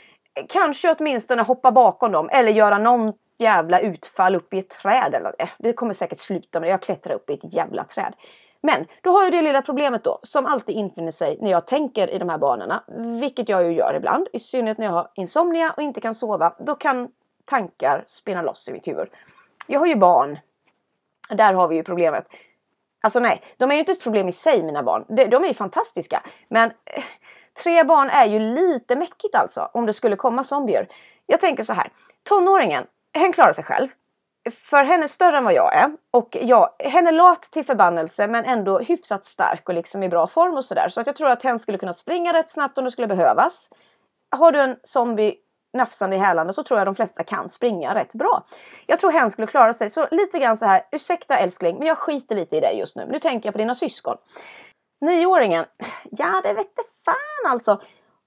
Kanske 0.50 0.96
åtminstone 1.00 1.42
hoppa 1.42 1.72
bakom 1.72 2.12
dem 2.12 2.30
eller 2.30 2.52
göra 2.52 2.78
någon 2.78 3.14
jävla 3.40 3.80
utfall 3.80 4.36
upp 4.36 4.54
i 4.54 4.60
ett 4.60 4.70
träd. 4.70 5.14
Eller, 5.16 5.36
eh, 5.40 5.50
det 5.58 5.74
kommer 5.74 5.94
säkert 5.94 6.20
sluta 6.20 6.60
med 6.60 6.68
det. 6.68 6.72
Jag 6.72 6.82
klättrar 6.82 7.14
upp 7.14 7.30
i 7.30 7.34
ett 7.34 7.54
jävla 7.54 7.84
träd. 7.84 8.14
Men 8.62 8.88
då 9.02 9.12
har 9.12 9.24
jag 9.24 9.32
det 9.32 9.42
lilla 9.42 9.62
problemet 9.62 10.04
då 10.04 10.20
som 10.24 10.46
alltid 10.46 10.76
infinner 10.76 11.12
sig 11.12 11.38
när 11.42 11.52
jag 11.52 11.68
tänker 11.68 12.08
i 12.08 12.18
de 12.18 12.30
här 12.30 12.38
banorna. 12.38 12.84
Vilket 13.20 13.50
jag 13.50 13.64
ju 13.64 13.72
gör 13.72 13.94
ibland. 13.94 14.28
I 14.34 14.40
synnerhet 14.40 14.78
när 14.78 14.86
jag 14.86 14.94
har 14.94 15.12
insomnia 15.16 15.74
och 15.78 15.84
inte 15.84 16.02
kan 16.02 16.16
sova. 16.16 16.54
Då 16.60 16.76
kan 16.76 17.10
tankar 17.46 18.04
spinna 18.08 18.42
loss 18.42 18.68
i 18.68 18.72
mitt 18.72 18.88
huvud. 18.88 19.08
Jag 19.68 19.80
har 19.80 19.88
ju 19.88 19.96
barn. 19.96 20.40
Där 21.30 21.54
har 21.54 21.68
vi 21.68 21.76
ju 21.76 21.84
problemet. 21.84 22.28
Alltså 23.02 23.20
nej, 23.20 23.42
de 23.58 23.72
är 23.72 23.76
ju 23.76 23.80
inte 23.80 23.92
ett 23.92 24.04
problem 24.04 24.28
i 24.28 24.32
sig 24.32 24.64
mina 24.64 24.84
barn. 24.84 25.06
De, 25.08 25.26
de 25.26 25.44
är 25.44 25.48
ju 25.48 25.54
fantastiska. 25.54 26.24
Men 26.48 26.72
eh, 26.86 27.04
tre 27.64 27.84
barn 27.84 28.10
är 28.10 28.26
ju 28.26 28.40
lite 28.40 28.96
mäckigt 28.96 29.36
alltså. 29.36 29.70
Om 29.74 29.86
det 29.86 29.94
skulle 29.94 30.16
komma 30.16 30.44
zombier. 30.44 30.88
Jag 31.26 31.42
tänker 31.42 31.64
så 31.64 31.74
här. 31.74 31.92
Tonåringen, 32.24 32.88
hen 33.14 33.34
klarar 33.34 33.54
sig 33.54 33.64
själv 33.64 33.88
för 34.50 34.84
henne 34.84 35.08
större 35.08 35.38
än 35.38 35.44
vad 35.44 35.54
jag 35.54 35.76
är. 35.76 35.92
Och 36.12 36.38
ja, 36.42 36.76
henne 36.80 37.12
lat 37.12 37.42
till 37.42 37.66
förbannelse 37.66 38.28
men 38.28 38.46
ändå 38.46 38.80
hyfsat 38.80 39.26
stark 39.26 39.70
och 39.70 39.76
liksom 39.76 40.04
i 40.04 40.10
bra 40.10 40.28
form 40.28 40.54
och 40.54 40.66
sådär. 40.66 40.90
Så 40.90 41.02
att 41.02 41.08
jag 41.08 41.16
tror 41.16 41.30
att 41.30 41.44
hen 41.44 41.60
skulle 41.60 41.78
kunna 41.78 41.94
springa 41.94 42.34
rätt 42.34 42.50
snabbt 42.50 42.78
om 42.78 42.84
det 42.84 42.92
skulle 42.92 43.08
behövas. 43.08 43.70
Har 44.36 44.52
du 44.52 44.62
en 44.62 44.78
zombie 44.84 45.36
nafsande 45.78 46.16
i 46.16 46.20
hälarna 46.20 46.54
så 46.54 46.64
tror 46.64 46.80
jag 46.80 46.88
de 46.88 46.96
flesta 46.96 47.24
kan 47.24 47.50
springa 47.50 47.96
rätt 47.96 48.14
bra. 48.14 48.44
Jag 48.86 49.00
tror 49.00 49.12
hen 49.12 49.32
skulle 49.32 49.48
klara 49.48 49.74
sig. 49.74 49.90
Så 49.90 50.08
lite 50.12 50.40
grann 50.40 50.58
så 50.58 50.66
här, 50.66 50.84
ursäkta 50.92 51.38
älskling, 51.38 51.78
men 51.78 51.88
jag 51.88 51.98
skiter 51.98 52.36
lite 52.36 52.58
i 52.58 52.60
dig 52.60 52.80
just 52.80 52.96
nu. 52.96 53.08
Nu 53.12 53.20
tänker 53.20 53.48
jag 53.48 53.54
på 53.54 53.58
dina 53.58 53.76
syskon. 53.76 54.18
Nioåringen, 55.02 55.66
ja 56.12 56.42
det 56.44 56.54
vette 56.54 56.82
fan 57.06 57.52
alltså. 57.52 57.82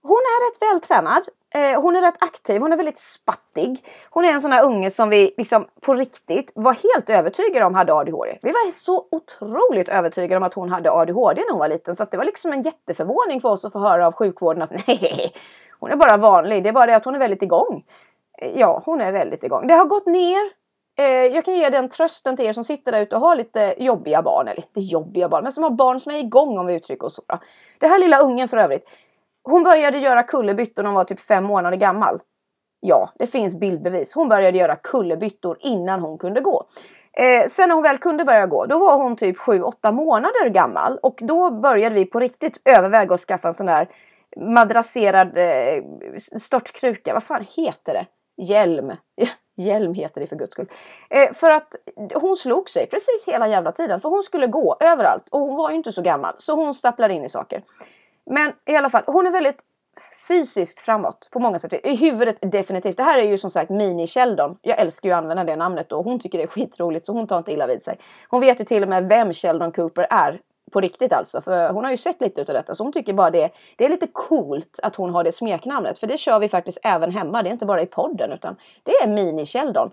Hon 0.06 0.16
är 0.16 0.50
rätt 0.50 0.62
vältränad. 0.62 1.28
Eh, 1.54 1.80
hon 1.80 1.96
är 1.96 2.00
rätt 2.00 2.22
aktiv, 2.22 2.60
hon 2.60 2.72
är 2.72 2.76
väldigt 2.76 2.98
spattig. 2.98 3.84
Hon 4.10 4.24
är 4.24 4.28
en 4.28 4.40
sån 4.40 4.52
här 4.52 4.64
unge 4.64 4.90
som 4.90 5.08
vi 5.08 5.34
liksom 5.36 5.66
på 5.80 5.94
riktigt 5.94 6.52
var 6.54 6.72
helt 6.72 7.10
övertygade 7.10 7.66
om 7.66 7.74
hade 7.74 7.94
ADHD. 7.94 8.38
Vi 8.42 8.50
var 8.50 8.72
så 8.72 9.06
otroligt 9.10 9.88
övertygade 9.88 10.36
om 10.36 10.42
att 10.42 10.54
hon 10.54 10.68
hade 10.68 10.90
ADHD 10.90 11.40
när 11.40 11.50
hon 11.50 11.58
var 11.58 11.68
liten 11.68 11.96
så 11.96 12.02
att 12.02 12.10
det 12.10 12.16
var 12.16 12.24
liksom 12.24 12.52
en 12.52 12.62
jätteförvåning 12.62 13.40
för 13.40 13.48
oss 13.48 13.64
att 13.64 13.72
få 13.72 13.78
höra 13.78 14.06
av 14.06 14.12
sjukvården 14.12 14.62
att 14.62 14.70
nej, 14.86 15.34
hon 15.80 15.90
är 15.90 15.96
bara 15.96 16.16
vanlig. 16.16 16.62
Det 16.62 16.68
är 16.68 16.72
bara 16.72 16.86
det 16.86 16.96
att 16.96 17.04
hon 17.04 17.14
är 17.14 17.18
väldigt 17.18 17.42
igång. 17.42 17.84
Eh, 18.38 18.58
ja, 18.58 18.82
hon 18.86 19.00
är 19.00 19.12
väldigt 19.12 19.44
igång. 19.44 19.66
Det 19.66 19.74
har 19.74 19.84
gått 19.84 20.06
ner. 20.06 20.50
Eh, 20.98 21.06
jag 21.06 21.44
kan 21.44 21.54
ge 21.54 21.70
den 21.70 21.88
trösten 21.88 22.36
till 22.36 22.46
er 22.46 22.52
som 22.52 22.64
sitter 22.64 22.92
där 22.92 23.00
ute 23.00 23.16
och 23.16 23.22
har 23.22 23.36
lite 23.36 23.74
jobbiga 23.78 24.22
barn, 24.22 24.48
eller 24.48 24.62
lite 24.62 24.80
jobbiga 24.80 25.28
barn, 25.28 25.42
men 25.42 25.52
som 25.52 25.62
har 25.62 25.70
barn 25.70 26.00
som 26.00 26.12
är 26.12 26.18
igång 26.18 26.58
om 26.58 26.66
vi 26.66 26.74
uttrycker 26.74 27.06
oss 27.06 27.14
så. 27.14 27.22
Det 27.78 27.88
här 27.88 27.98
lilla 27.98 28.18
ungen 28.18 28.48
för 28.48 28.56
övrigt, 28.56 28.88
hon 29.44 29.62
började 29.62 29.98
göra 29.98 30.22
kullerbyttor 30.22 30.82
när 30.82 30.90
hon 30.90 30.96
var 30.96 31.04
typ 31.04 31.20
fem 31.20 31.44
månader 31.44 31.76
gammal. 31.76 32.20
Ja, 32.80 33.10
det 33.18 33.26
finns 33.26 33.54
bildbevis. 33.54 34.14
Hon 34.14 34.28
började 34.28 34.58
göra 34.58 34.76
kullerbyttor 34.76 35.58
innan 35.60 36.00
hon 36.00 36.18
kunde 36.18 36.40
gå. 36.40 36.66
Eh, 37.12 37.46
sen 37.48 37.68
när 37.68 37.74
hon 37.74 37.82
väl 37.82 37.98
kunde 37.98 38.24
börja 38.24 38.46
gå, 38.46 38.66
då 38.66 38.78
var 38.78 38.96
hon 38.96 39.16
typ 39.16 39.36
7-8 39.36 39.92
månader 39.92 40.48
gammal 40.48 40.98
och 41.02 41.18
då 41.22 41.50
började 41.50 41.94
vi 41.94 42.04
på 42.04 42.20
riktigt 42.20 42.60
överväga 42.64 43.14
att 43.14 43.20
skaffa 43.20 43.48
en 43.48 43.54
sån 43.54 43.66
där 43.66 43.88
madrasserad 44.36 45.38
eh, 45.38 45.82
störtkruka. 46.38 47.14
Vad 47.14 47.24
fan 47.24 47.46
heter 47.56 47.92
det? 47.92 48.06
Hjälm. 48.42 48.92
Hjälm 49.56 49.94
heter 49.94 50.20
det 50.20 50.26
för 50.26 50.36
guds 50.36 50.52
skull. 50.52 50.70
Eh, 51.10 51.32
för 51.32 51.50
att 51.50 51.74
hon 52.14 52.36
slog 52.36 52.70
sig 52.70 52.86
precis 52.86 53.24
hela 53.26 53.48
jävla 53.48 53.72
tiden 53.72 54.00
för 54.00 54.08
hon 54.08 54.22
skulle 54.22 54.46
gå 54.46 54.76
överallt 54.80 55.28
och 55.30 55.40
hon 55.40 55.56
var 55.56 55.70
ju 55.70 55.76
inte 55.76 55.92
så 55.92 56.02
gammal 56.02 56.34
så 56.38 56.54
hon 56.54 56.74
stapplade 56.74 57.14
in 57.14 57.24
i 57.24 57.28
saker. 57.28 57.62
Men 58.26 58.52
i 58.66 58.76
alla 58.76 58.90
fall, 58.90 59.02
hon 59.06 59.26
är 59.26 59.30
väldigt 59.30 59.58
fysiskt 60.28 60.80
framåt 60.80 61.28
på 61.30 61.38
många 61.38 61.58
sätt. 61.58 61.86
I 61.86 61.96
huvudet 61.96 62.36
definitivt. 62.40 62.96
Det 62.96 63.02
här 63.02 63.18
är 63.18 63.28
ju 63.28 63.38
som 63.38 63.50
sagt 63.50 63.70
Mini 63.70 64.06
Sheldon. 64.06 64.58
Jag 64.62 64.78
älskar 64.78 65.08
ju 65.08 65.12
att 65.12 65.18
använda 65.18 65.44
det 65.44 65.56
namnet 65.56 65.92
och 65.92 66.04
hon 66.04 66.20
tycker 66.20 66.38
det 66.38 66.44
är 66.44 66.48
skitroligt 66.48 67.06
så 67.06 67.12
hon 67.12 67.26
tar 67.26 67.38
inte 67.38 67.52
illa 67.52 67.66
vid 67.66 67.82
sig. 67.82 67.98
Hon 68.28 68.40
vet 68.40 68.60
ju 68.60 68.64
till 68.64 68.82
och 68.82 68.88
med 68.88 69.08
vem 69.08 69.32
Sheldon 69.32 69.72
Cooper 69.72 70.06
är 70.10 70.40
på 70.72 70.80
riktigt 70.80 71.12
alltså. 71.12 71.40
För 71.40 71.72
hon 71.72 71.84
har 71.84 71.90
ju 71.90 71.96
sett 71.96 72.20
lite 72.20 72.40
utav 72.40 72.54
detta 72.54 72.74
så 72.74 72.82
hon 72.82 72.92
tycker 72.92 73.12
bara 73.12 73.30
det, 73.30 73.50
det 73.76 73.84
är 73.84 73.88
lite 73.88 74.08
coolt 74.12 74.80
att 74.82 74.96
hon 74.96 75.10
har 75.10 75.24
det 75.24 75.32
smeknamnet. 75.32 75.98
För 75.98 76.06
det 76.06 76.18
kör 76.18 76.38
vi 76.38 76.48
faktiskt 76.48 76.78
även 76.82 77.10
hemma. 77.10 77.42
Det 77.42 77.48
är 77.48 77.52
inte 77.52 77.66
bara 77.66 77.82
i 77.82 77.86
podden 77.86 78.32
utan 78.32 78.56
det 78.82 78.92
är 78.92 79.08
Mini 79.08 79.46
Sheldon. 79.46 79.90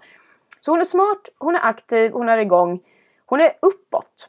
Så 0.62 0.72
hon 0.72 0.80
är 0.80 0.86
smart, 0.86 1.30
hon 1.38 1.56
är 1.56 1.66
aktiv, 1.66 2.12
hon 2.12 2.30
är 2.30 2.38
igång. 2.38 2.80
Hon 3.26 3.42
är 3.42 3.52
uppåt. 3.62 4.28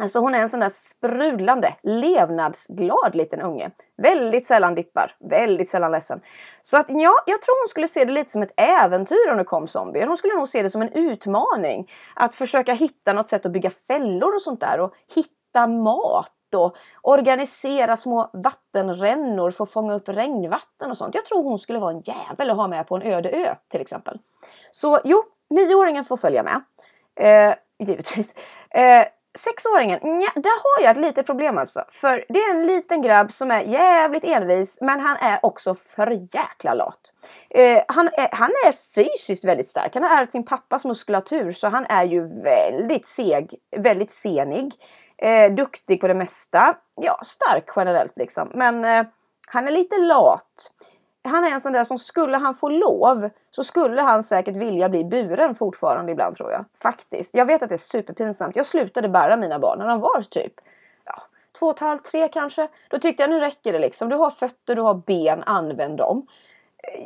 Alltså 0.00 0.18
hon 0.18 0.34
är 0.34 0.38
en 0.42 0.48
sån 0.48 0.60
där 0.60 0.68
sprudlande, 0.68 1.74
levnadsglad 1.82 3.14
liten 3.14 3.40
unge. 3.40 3.70
Väldigt 3.96 4.46
sällan 4.46 4.74
dippar, 4.74 5.16
väldigt 5.18 5.70
sällan 5.70 5.92
ledsen. 5.92 6.20
Så 6.62 6.76
att 6.76 6.86
ja, 6.88 7.22
jag 7.26 7.42
tror 7.42 7.62
hon 7.62 7.68
skulle 7.68 7.88
se 7.88 8.04
det 8.04 8.12
lite 8.12 8.30
som 8.30 8.42
ett 8.42 8.52
äventyr 8.56 9.30
om 9.30 9.38
det 9.38 9.44
kom 9.44 9.68
zombier. 9.68 10.06
Hon 10.06 10.16
skulle 10.16 10.34
nog 10.34 10.48
se 10.48 10.62
det 10.62 10.70
som 10.70 10.82
en 10.82 10.92
utmaning. 10.92 11.90
Att 12.14 12.34
försöka 12.34 12.72
hitta 12.72 13.12
något 13.12 13.28
sätt 13.28 13.46
att 13.46 13.52
bygga 13.52 13.70
fällor 13.88 14.34
och 14.34 14.42
sånt 14.42 14.60
där 14.60 14.80
och 14.80 14.94
hitta 15.14 15.66
mat 15.66 16.54
och 16.56 16.76
organisera 17.02 17.96
små 17.96 18.30
vattenrännor 18.32 19.50
för 19.50 19.64
att 19.64 19.70
fånga 19.70 19.94
upp 19.94 20.08
regnvatten 20.08 20.90
och 20.90 20.98
sånt. 20.98 21.14
Jag 21.14 21.24
tror 21.24 21.42
hon 21.42 21.58
skulle 21.58 21.78
vara 21.78 21.92
en 21.92 22.00
jävel 22.00 22.50
att 22.50 22.56
ha 22.56 22.68
med 22.68 22.88
på 22.88 22.96
en 22.96 23.02
öde 23.02 23.30
ö 23.30 23.54
till 23.68 23.80
exempel. 23.80 24.18
Så 24.70 25.00
jo, 25.04 25.22
nioåringen 25.50 26.04
får 26.04 26.16
följa 26.16 26.42
med. 26.42 26.62
Eh, 27.16 27.54
givetvis. 27.78 28.34
Eh, 28.70 29.06
Sexåringen, 29.38 30.00
nja, 30.02 30.30
där 30.34 30.62
har 30.62 30.84
jag 30.84 30.90
ett 30.90 31.02
litet 31.02 31.26
problem 31.26 31.58
alltså. 31.58 31.84
För 31.88 32.24
det 32.28 32.38
är 32.38 32.50
en 32.50 32.66
liten 32.66 33.02
grabb 33.02 33.32
som 33.32 33.50
är 33.50 33.60
jävligt 33.60 34.24
envis 34.24 34.78
men 34.80 35.00
han 35.00 35.16
är 35.16 35.38
också 35.42 35.74
för 35.74 36.10
jäkla 36.10 36.74
lat. 36.74 37.00
Eh, 37.50 37.82
han, 37.88 38.06
är, 38.06 38.28
han 38.32 38.50
är 38.50 38.72
fysiskt 38.94 39.44
väldigt 39.44 39.68
stark. 39.68 39.94
Han 39.94 40.02
har 40.02 40.20
ärvt 40.20 40.32
sin 40.32 40.44
pappas 40.44 40.84
muskulatur 40.84 41.52
så 41.52 41.68
han 41.68 41.86
är 41.88 42.04
ju 42.04 42.42
väldigt 42.42 43.06
seg, 43.06 43.54
väldigt 43.76 44.10
senig. 44.10 44.74
Eh, 45.18 45.52
duktig 45.52 46.00
på 46.00 46.08
det 46.08 46.14
mesta. 46.14 46.76
Ja, 46.94 47.20
stark 47.24 47.64
generellt 47.76 48.16
liksom. 48.16 48.50
Men 48.54 48.84
eh, 48.84 49.06
han 49.48 49.68
är 49.68 49.72
lite 49.72 49.98
lat 49.98 50.70
han 51.22 51.44
är 51.44 51.50
en 51.50 51.60
sån 51.60 51.72
där 51.72 51.84
som 51.84 51.98
skulle 51.98 52.36
han 52.36 52.54
få 52.54 52.68
lov 52.68 53.30
så 53.50 53.64
skulle 53.64 54.02
han 54.02 54.22
säkert 54.22 54.56
vilja 54.56 54.88
bli 54.88 55.04
buren 55.04 55.54
fortfarande 55.54 56.12
ibland 56.12 56.36
tror 56.36 56.52
jag. 56.52 56.64
Faktiskt. 56.82 57.34
Jag 57.34 57.46
vet 57.46 57.62
att 57.62 57.68
det 57.68 57.74
är 57.74 57.78
superpinsamt. 57.78 58.56
Jag 58.56 58.66
slutade 58.66 59.08
bära 59.08 59.36
mina 59.36 59.58
barn 59.58 59.78
när 59.78 59.86
de 59.86 60.00
var 60.00 60.22
typ 60.22 60.52
ja, 61.04 61.22
två 61.58 61.66
och 61.66 61.74
ett 61.74 61.80
halvt, 61.80 62.04
tre 62.04 62.28
kanske. 62.28 62.68
Då 62.88 62.98
tyckte 62.98 63.22
jag 63.22 63.30
nu 63.30 63.40
räcker 63.40 63.72
det 63.72 63.78
liksom. 63.78 64.08
Du 64.08 64.16
har 64.16 64.30
fötter, 64.30 64.74
du 64.74 64.82
har 64.82 64.94
ben, 64.94 65.42
använd 65.46 65.96
dem 65.96 66.26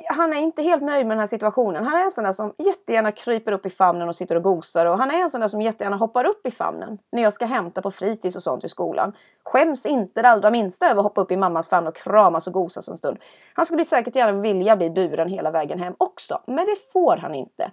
han 0.09 0.33
är 0.33 0.39
inte 0.39 0.63
helt 0.63 0.83
nöjd 0.83 1.07
med 1.07 1.17
den 1.17 1.21
här 1.21 1.27
situationen. 1.27 1.85
Han 1.85 1.95
är 1.95 2.05
en 2.05 2.11
sån 2.11 2.25
där 2.25 2.33
som 2.33 2.55
jättegärna 2.59 3.13
kryper 3.13 3.53
upp 3.53 3.67
i 3.67 3.71
famnen 3.71 4.09
och 4.09 4.17
sitter 4.17 4.37
och 4.37 4.43
gosar 4.43 4.87
och 4.87 4.99
han 4.99 5.11
är 5.11 5.23
en 5.23 5.31
sån 5.31 5.41
där 5.41 5.49
som 5.49 5.63
jättegärna 5.63 5.97
hoppar 5.97 6.25
upp 6.25 6.47
i 6.47 6.51
famnen 6.51 6.99
när 7.13 7.23
jag 7.23 7.33
ska 7.33 7.47
hämta 7.47 7.83
på 7.83 7.91
fritids 7.91 8.37
och 8.37 8.43
sånt 8.43 8.65
i 8.65 8.69
skolan. 8.69 9.13
Skäms 9.45 9.87
inte 9.87 10.23
det 10.23 10.29
allra 10.29 10.51
minsta 10.51 10.87
över 10.87 11.01
att 11.01 11.05
hoppa 11.05 11.21
upp 11.21 11.31
i 11.31 11.37
mammas 11.37 11.69
famn 11.69 11.87
och 11.87 11.97
kramas 11.97 12.47
och 12.47 12.53
gosas 12.53 12.89
en 12.89 12.97
stund. 12.97 13.19
Han 13.55 13.67
skulle 13.67 13.85
säkert 13.85 14.17
gärna 14.17 14.41
vilja 14.41 14.77
bli 14.77 14.91
buren 14.91 15.29
hela 15.29 15.51
vägen 15.51 15.79
hem 15.79 15.95
också, 15.99 16.41
men 16.47 16.67
det 16.67 16.93
får 16.93 17.17
han 17.17 17.35
inte. 17.35 17.71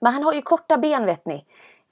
Men 0.00 0.12
han 0.12 0.22
har 0.22 0.32
ju 0.32 0.42
korta 0.42 0.78
ben 0.78 1.06
vet 1.06 1.26
ni. 1.26 1.44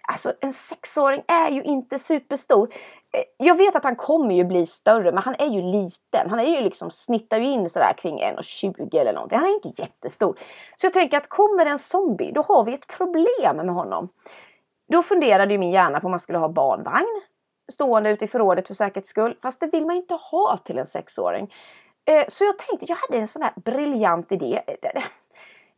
Alltså 0.07 0.33
en 0.41 0.53
sexåring 0.53 1.23
är 1.29 1.51
ju 1.51 1.63
inte 1.63 1.99
superstor. 1.99 2.75
Eh, 3.13 3.47
jag 3.47 3.57
vet 3.57 3.77
att 3.77 3.85
han 3.85 3.97
kommer 3.97 4.35
ju 4.35 4.45
bli 4.45 4.67
större 4.67 5.13
men 5.13 5.23
han 5.23 5.35
är 5.39 5.47
ju 5.47 5.63
liten. 5.63 6.31
Han 6.31 6.41
är 6.41 6.57
ju 6.57 6.61
liksom, 6.61 6.91
snittar 6.91 7.39
ju 7.39 7.45
in 7.45 7.71
sådär 7.71 7.93
kring 7.99 8.21
1,20 8.21 9.01
eller 9.01 9.13
någonting. 9.13 9.39
Han 9.39 9.47
är 9.47 9.51
ju 9.51 9.61
inte 9.65 9.83
jättestor. 9.83 10.39
Så 10.77 10.87
jag 10.87 10.93
tänker 10.93 11.17
att 11.17 11.29
kommer 11.29 11.67
en 11.67 11.79
zombie 11.79 12.33
då 12.33 12.43
har 12.43 12.65
vi 12.65 12.75
ett 12.75 12.87
problem 12.87 13.57
med 13.57 13.75
honom. 13.75 14.09
Då 14.93 15.03
funderade 15.03 15.53
ju 15.53 15.59
min 15.59 15.71
hjärna 15.71 16.01
på 16.01 16.07
om 16.07 16.11
man 16.11 16.21
skulle 16.21 16.39
ha 16.39 16.49
barnvagn 16.49 17.23
stående 17.73 18.11
ute 18.11 18.25
i 18.25 18.29
förrådet 18.29 18.67
för 18.67 18.75
säkerhets 18.75 19.09
skull. 19.09 19.37
Fast 19.43 19.61
det 19.61 19.67
vill 19.67 19.87
man 19.87 19.97
ju 19.97 20.03
inte 20.03 20.15
ha 20.15 20.59
till 20.65 20.79
en 20.79 20.87
sexåring. 20.87 21.55
Eh, 22.05 22.25
så 22.29 22.45
jag 22.45 22.59
tänkte, 22.59 22.87
jag 22.89 22.97
hade 22.97 23.19
en 23.19 23.29
sån 23.29 23.43
här 23.43 23.53
briljant 23.57 24.33
idé. 24.33 24.63
Eh, 24.67 25.03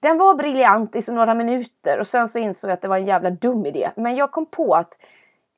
den 0.00 0.18
var 0.18 0.34
briljant 0.34 0.96
i 0.96 1.02
så 1.02 1.12
några 1.12 1.34
minuter 1.34 1.98
och 1.98 2.06
sen 2.06 2.28
så 2.28 2.38
insåg 2.38 2.70
jag 2.70 2.74
att 2.74 2.82
det 2.82 2.88
var 2.88 2.96
en 2.96 3.06
jävla 3.06 3.30
dum 3.30 3.66
idé. 3.66 3.90
Men 3.96 4.16
jag 4.16 4.30
kom 4.30 4.46
på 4.46 4.74
att 4.74 4.98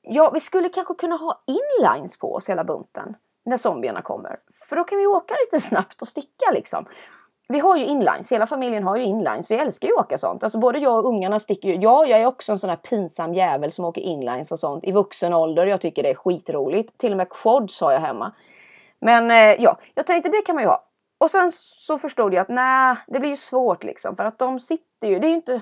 ja, 0.02 0.30
vi 0.30 0.40
skulle 0.40 0.68
kanske 0.68 0.94
kunna 0.94 1.16
ha 1.16 1.42
inlines 1.47 2.18
på 2.18 2.35
oss 2.35 2.49
hela 2.49 2.64
bunten 2.64 3.16
när 3.44 3.56
zombierna 3.56 4.02
kommer. 4.02 4.37
För 4.68 4.76
då 4.76 4.85
kan 4.85 4.99
vi 4.99 5.06
åka 5.06 5.35
lite 5.44 5.66
snabbt 5.66 6.02
och 6.02 6.09
sticka 6.09 6.50
liksom. 6.52 6.87
Vi 7.49 7.59
har 7.59 7.76
ju 7.76 7.85
inlines, 7.85 8.32
hela 8.32 8.47
familjen 8.47 8.82
har 8.82 8.97
ju 8.97 9.04
inlines. 9.04 9.50
Vi 9.50 9.54
älskar 9.54 9.88
ju 9.88 9.94
att 9.94 10.00
åka 10.04 10.18
sånt. 10.18 10.44
Alltså 10.44 10.59
både 10.59 10.78
jag 10.78 10.99
och 10.99 11.11
ungarna 11.11 11.40
sticker 11.40 11.68
ju. 11.68 11.75
Ja, 11.75 12.06
jag 12.06 12.20
är 12.20 12.26
också 12.26 12.52
en 12.52 12.59
sån 12.59 12.70
här 12.70 12.76
pinsam 12.76 13.35
jävel 13.35 13.73
som 13.73 13.85
åker 13.85 14.00
inlines 14.00 14.52
och 14.52 14.59
sånt 14.59 14.85
i 14.85 14.92
vuxen 14.92 15.35
ålder. 15.35 15.66
Jag 15.66 15.80
tycker 15.80 16.02
det 16.02 16.11
är 16.11 16.14
skitroligt. 16.14 16.99
Till 16.99 17.11
och 17.12 17.16
med 17.16 17.28
quads 17.28 17.80
har 17.80 17.92
jag 17.92 18.00
hemma. 18.00 18.32
Men 19.00 19.30
eh, 19.30 19.62
ja, 19.62 19.78
jag 19.94 20.06
tänkte 20.06 20.30
det 20.30 20.42
kan 20.42 20.54
man 20.54 20.64
ju 20.64 20.68
ha. 20.68 20.85
Och 21.21 21.31
sen 21.31 21.53
så 21.55 21.99
förstod 21.99 22.35
jag 22.35 22.43
att 22.43 22.49
nej, 22.49 22.97
det 23.07 23.21
blir 23.21 23.31
ju 23.31 23.37
svårt 23.37 23.85
liksom 23.85 24.17
för 24.17 24.25
att 24.25 24.39
de 24.39 24.61
sitter 24.61 25.09
ju. 25.09 25.19
Det 25.19 25.27
är 25.27 25.29
ju 25.29 25.35
inte. 25.35 25.61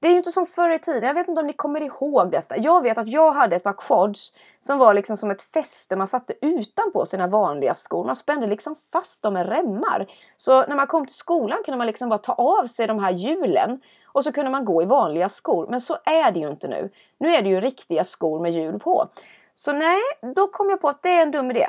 Det 0.00 0.08
är 0.08 0.10
ju 0.10 0.16
inte 0.16 0.32
som 0.32 0.46
förr 0.46 0.70
i 0.70 0.78
tiden. 0.78 1.02
Jag 1.02 1.14
vet 1.14 1.28
inte 1.28 1.40
om 1.40 1.46
ni 1.46 1.52
kommer 1.52 1.80
ihåg 1.80 2.30
detta. 2.30 2.56
Jag 2.56 2.82
vet 2.82 2.98
att 2.98 3.08
jag 3.08 3.32
hade 3.32 3.56
ett 3.56 3.62
par 3.62 3.72
quads 3.72 4.32
som 4.60 4.78
var 4.78 4.94
liksom 4.94 5.16
som 5.16 5.30
ett 5.30 5.42
fäste 5.42 5.96
man 5.96 6.08
satte 6.08 6.34
utanpå 6.40 7.06
sina 7.06 7.26
vanliga 7.26 7.74
skor. 7.74 8.04
Man 8.04 8.16
spände 8.16 8.46
liksom 8.46 8.76
fast 8.92 9.22
dem 9.22 9.34
med 9.34 9.48
remmar. 9.48 10.06
Så 10.36 10.66
när 10.66 10.76
man 10.76 10.86
kom 10.86 11.06
till 11.06 11.16
skolan 11.16 11.58
kunde 11.64 11.78
man 11.78 11.86
liksom 11.86 12.08
bara 12.08 12.18
ta 12.18 12.32
av 12.32 12.66
sig 12.66 12.86
de 12.86 12.98
här 12.98 13.12
hjulen 13.12 13.80
och 14.06 14.24
så 14.24 14.32
kunde 14.32 14.50
man 14.50 14.64
gå 14.64 14.82
i 14.82 14.84
vanliga 14.84 15.28
skor. 15.28 15.66
Men 15.70 15.80
så 15.80 15.96
är 16.04 16.32
det 16.32 16.40
ju 16.40 16.48
inte 16.48 16.68
nu. 16.68 16.90
Nu 17.18 17.28
är 17.28 17.42
det 17.42 17.48
ju 17.48 17.60
riktiga 17.60 18.04
skor 18.04 18.40
med 18.40 18.52
hjul 18.52 18.78
på. 18.78 19.08
Så 19.54 19.72
nej, 19.72 20.00
då 20.34 20.48
kom 20.48 20.70
jag 20.70 20.80
på 20.80 20.88
att 20.88 21.02
det 21.02 21.10
är 21.10 21.22
en 21.22 21.30
dum 21.30 21.50
idé. 21.50 21.68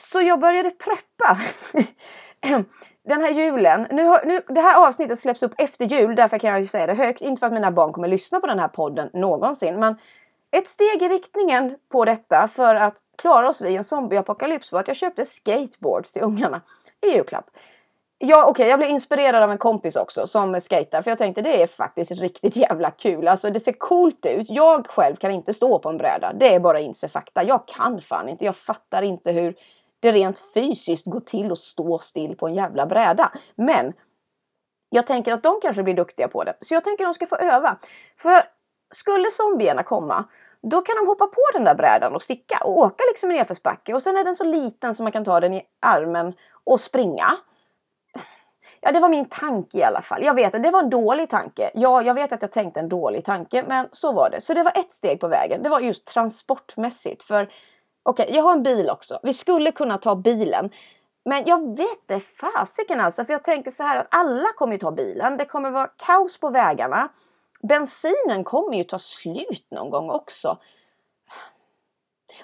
Så 0.00 0.20
jag 0.20 0.40
började 0.40 0.70
preppa. 0.70 1.40
Den 3.04 3.20
här 3.20 3.30
julen, 3.30 3.86
nu, 3.90 4.04
har, 4.04 4.24
nu, 4.24 4.42
det 4.48 4.60
här 4.60 4.88
avsnittet 4.88 5.18
släpps 5.18 5.42
upp 5.42 5.54
efter 5.58 5.84
jul, 5.84 6.14
därför 6.14 6.38
kan 6.38 6.50
jag 6.50 6.60
ju 6.60 6.66
säga 6.66 6.86
det 6.86 6.94
högt. 6.94 7.20
Inte 7.20 7.40
för 7.40 7.46
att 7.46 7.52
mina 7.52 7.70
barn 7.70 7.92
kommer 7.92 8.08
lyssna 8.08 8.40
på 8.40 8.46
den 8.46 8.58
här 8.58 8.68
podden 8.68 9.10
någonsin, 9.12 9.80
men 9.80 9.96
ett 10.50 10.68
steg 10.68 11.02
i 11.02 11.08
riktningen 11.08 11.76
på 11.88 12.04
detta 12.04 12.48
för 12.48 12.74
att 12.74 12.96
klara 13.18 13.48
oss 13.48 13.60
vid 13.60 13.76
en 13.76 13.84
zombieapokalyps 13.84 14.72
var 14.72 14.80
att 14.80 14.88
jag 14.88 14.96
köpte 14.96 15.24
skateboards 15.24 16.12
till 16.12 16.22
ungarna 16.22 16.60
i 17.00 17.08
julklapp. 17.08 17.50
Ja, 18.18 18.42
okej, 18.42 18.50
okay, 18.50 18.68
jag 18.68 18.78
blev 18.78 18.90
inspirerad 18.90 19.42
av 19.42 19.50
en 19.50 19.58
kompis 19.58 19.96
också 19.96 20.26
som 20.26 20.60
skater 20.60 21.02
för 21.02 21.10
jag 21.10 21.18
tänkte 21.18 21.42
det 21.42 21.62
är 21.62 21.66
faktiskt 21.66 22.12
riktigt 22.12 22.56
jävla 22.56 22.90
kul. 22.90 23.28
Alltså 23.28 23.50
det 23.50 23.60
ser 23.60 23.72
coolt 23.72 24.26
ut. 24.26 24.46
Jag 24.50 24.86
själv 24.86 25.16
kan 25.16 25.30
inte 25.30 25.52
stå 25.52 25.78
på 25.78 25.88
en 25.88 25.96
bräda. 25.96 26.32
Det 26.32 26.54
är 26.54 26.60
bara 26.60 26.80
inse 26.80 27.08
fakta. 27.08 27.44
Jag 27.44 27.68
kan 27.68 28.00
fan 28.00 28.28
inte. 28.28 28.44
Jag 28.44 28.56
fattar 28.56 29.02
inte 29.02 29.32
hur 29.32 29.54
det 30.02 30.12
rent 30.12 30.38
fysiskt 30.54 31.06
går 31.06 31.20
till 31.20 31.52
att 31.52 31.58
stå 31.58 31.98
still 31.98 32.36
på 32.36 32.46
en 32.46 32.54
jävla 32.54 32.86
bräda. 32.86 33.32
Men 33.54 33.92
jag 34.90 35.06
tänker 35.06 35.32
att 35.32 35.42
de 35.42 35.60
kanske 35.62 35.82
blir 35.82 35.94
duktiga 35.94 36.28
på 36.28 36.44
det. 36.44 36.54
Så 36.60 36.74
jag 36.74 36.84
tänker 36.84 37.04
att 37.04 37.08
de 37.08 37.14
ska 37.14 37.26
få 37.26 37.36
öva. 37.36 37.76
För 38.16 38.44
skulle 38.94 39.30
zombierna 39.30 39.82
komma 39.82 40.24
då 40.62 40.82
kan 40.82 40.96
de 40.96 41.06
hoppa 41.06 41.26
på 41.26 41.42
den 41.52 41.64
där 41.64 41.74
brädan 41.74 42.14
och 42.14 42.22
sticka 42.22 42.58
och 42.64 42.78
åka 42.78 43.04
liksom 43.08 43.30
i 43.30 43.34
nedförsbacke 43.34 43.94
och 43.94 44.02
sen 44.02 44.16
är 44.16 44.24
den 44.24 44.34
så 44.34 44.44
liten 44.44 44.94
så 44.94 45.02
man 45.02 45.12
kan 45.12 45.24
ta 45.24 45.40
den 45.40 45.54
i 45.54 45.62
armen 45.80 46.34
och 46.64 46.80
springa. 46.80 47.36
Ja, 48.80 48.92
det 48.92 49.00
var 49.00 49.08
min 49.08 49.28
tanke 49.28 49.78
i 49.78 49.82
alla 49.82 50.02
fall. 50.02 50.24
Jag 50.24 50.34
vet 50.34 50.54
att 50.54 50.62
det 50.62 50.70
var 50.70 50.82
en 50.82 50.90
dålig 50.90 51.30
tanke. 51.30 51.70
Ja, 51.74 52.02
jag 52.02 52.14
vet 52.14 52.32
att 52.32 52.42
jag 52.42 52.52
tänkte 52.52 52.80
en 52.80 52.88
dålig 52.88 53.24
tanke, 53.24 53.64
men 53.68 53.88
så 53.92 54.12
var 54.12 54.30
det. 54.30 54.40
Så 54.40 54.54
det 54.54 54.62
var 54.62 54.78
ett 54.78 54.90
steg 54.90 55.20
på 55.20 55.28
vägen. 55.28 55.62
Det 55.62 55.68
var 55.68 55.80
just 55.80 56.06
transportmässigt. 56.06 57.22
För 57.22 57.48
Okej, 58.02 58.24
okay, 58.24 58.36
jag 58.36 58.42
har 58.42 58.52
en 58.52 58.62
bil 58.62 58.90
också. 58.90 59.20
Vi 59.22 59.34
skulle 59.34 59.72
kunna 59.72 59.98
ta 59.98 60.14
bilen. 60.14 60.70
Men 61.24 61.42
jag 61.46 61.76
vet 61.76 62.08
det 62.08 62.20
fasiken 62.20 63.00
alltså. 63.00 63.24
För 63.24 63.32
jag 63.32 63.44
tänker 63.44 63.70
så 63.70 63.82
här 63.82 63.96
att 63.96 64.06
alla 64.10 64.48
kommer 64.56 64.72
ju 64.72 64.78
ta 64.78 64.90
bilen. 64.90 65.36
Det 65.36 65.44
kommer 65.44 65.70
vara 65.70 65.86
kaos 65.86 66.40
på 66.40 66.50
vägarna. 66.50 67.08
Bensinen 67.62 68.44
kommer 68.44 68.76
ju 68.76 68.84
ta 68.84 68.98
slut 68.98 69.66
någon 69.70 69.90
gång 69.90 70.10
också. 70.10 70.58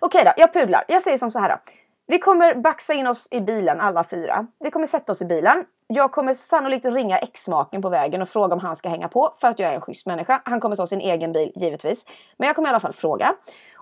Okej 0.01 0.21
okay 0.21 0.25
då, 0.25 0.33
jag 0.37 0.53
pudlar. 0.53 0.85
Jag 0.89 1.03
säger 1.03 1.19
som 1.19 1.33
så 1.33 1.39
här 1.39 1.49
då. 1.49 1.73
Vi 2.07 2.19
kommer 2.19 2.55
baxa 2.55 2.95
in 2.95 3.07
oss 3.07 3.29
i 3.31 3.41
bilen 3.41 3.81
alla 3.81 4.05
fyra. 4.05 4.47
Vi 4.61 4.71
kommer 4.71 4.87
sätta 4.87 5.13
oss 5.13 5.23
i 5.23 5.25
bilen. 5.25 5.65
Jag 5.87 6.13
kommer 6.13 6.35
sannolikt 6.35 6.85
ringa 6.85 7.19
exmaken 7.19 7.83
på 7.83 7.89
vägen 7.89 8.23
och 8.23 8.29
fråga 8.29 8.55
om 8.55 8.61
han 8.61 8.77
ska 8.77 8.89
hänga 8.89 9.09
på 9.09 9.35
för 9.41 9.49
att 9.49 9.59
jag 9.59 9.71
är 9.71 9.75
en 9.75 9.81
schysst 9.81 10.07
människa. 10.07 10.43
Han 10.45 10.61
kommer 10.61 10.77
ta 10.77 10.87
sin 10.87 11.01
egen 11.01 11.33
bil 11.33 11.53
givetvis. 11.57 12.07
Men 12.37 12.47
jag 12.47 12.57
kommer 12.57 12.69
i 12.69 12.71
alla 12.71 12.81
fall 12.81 12.93
fråga. 12.93 13.35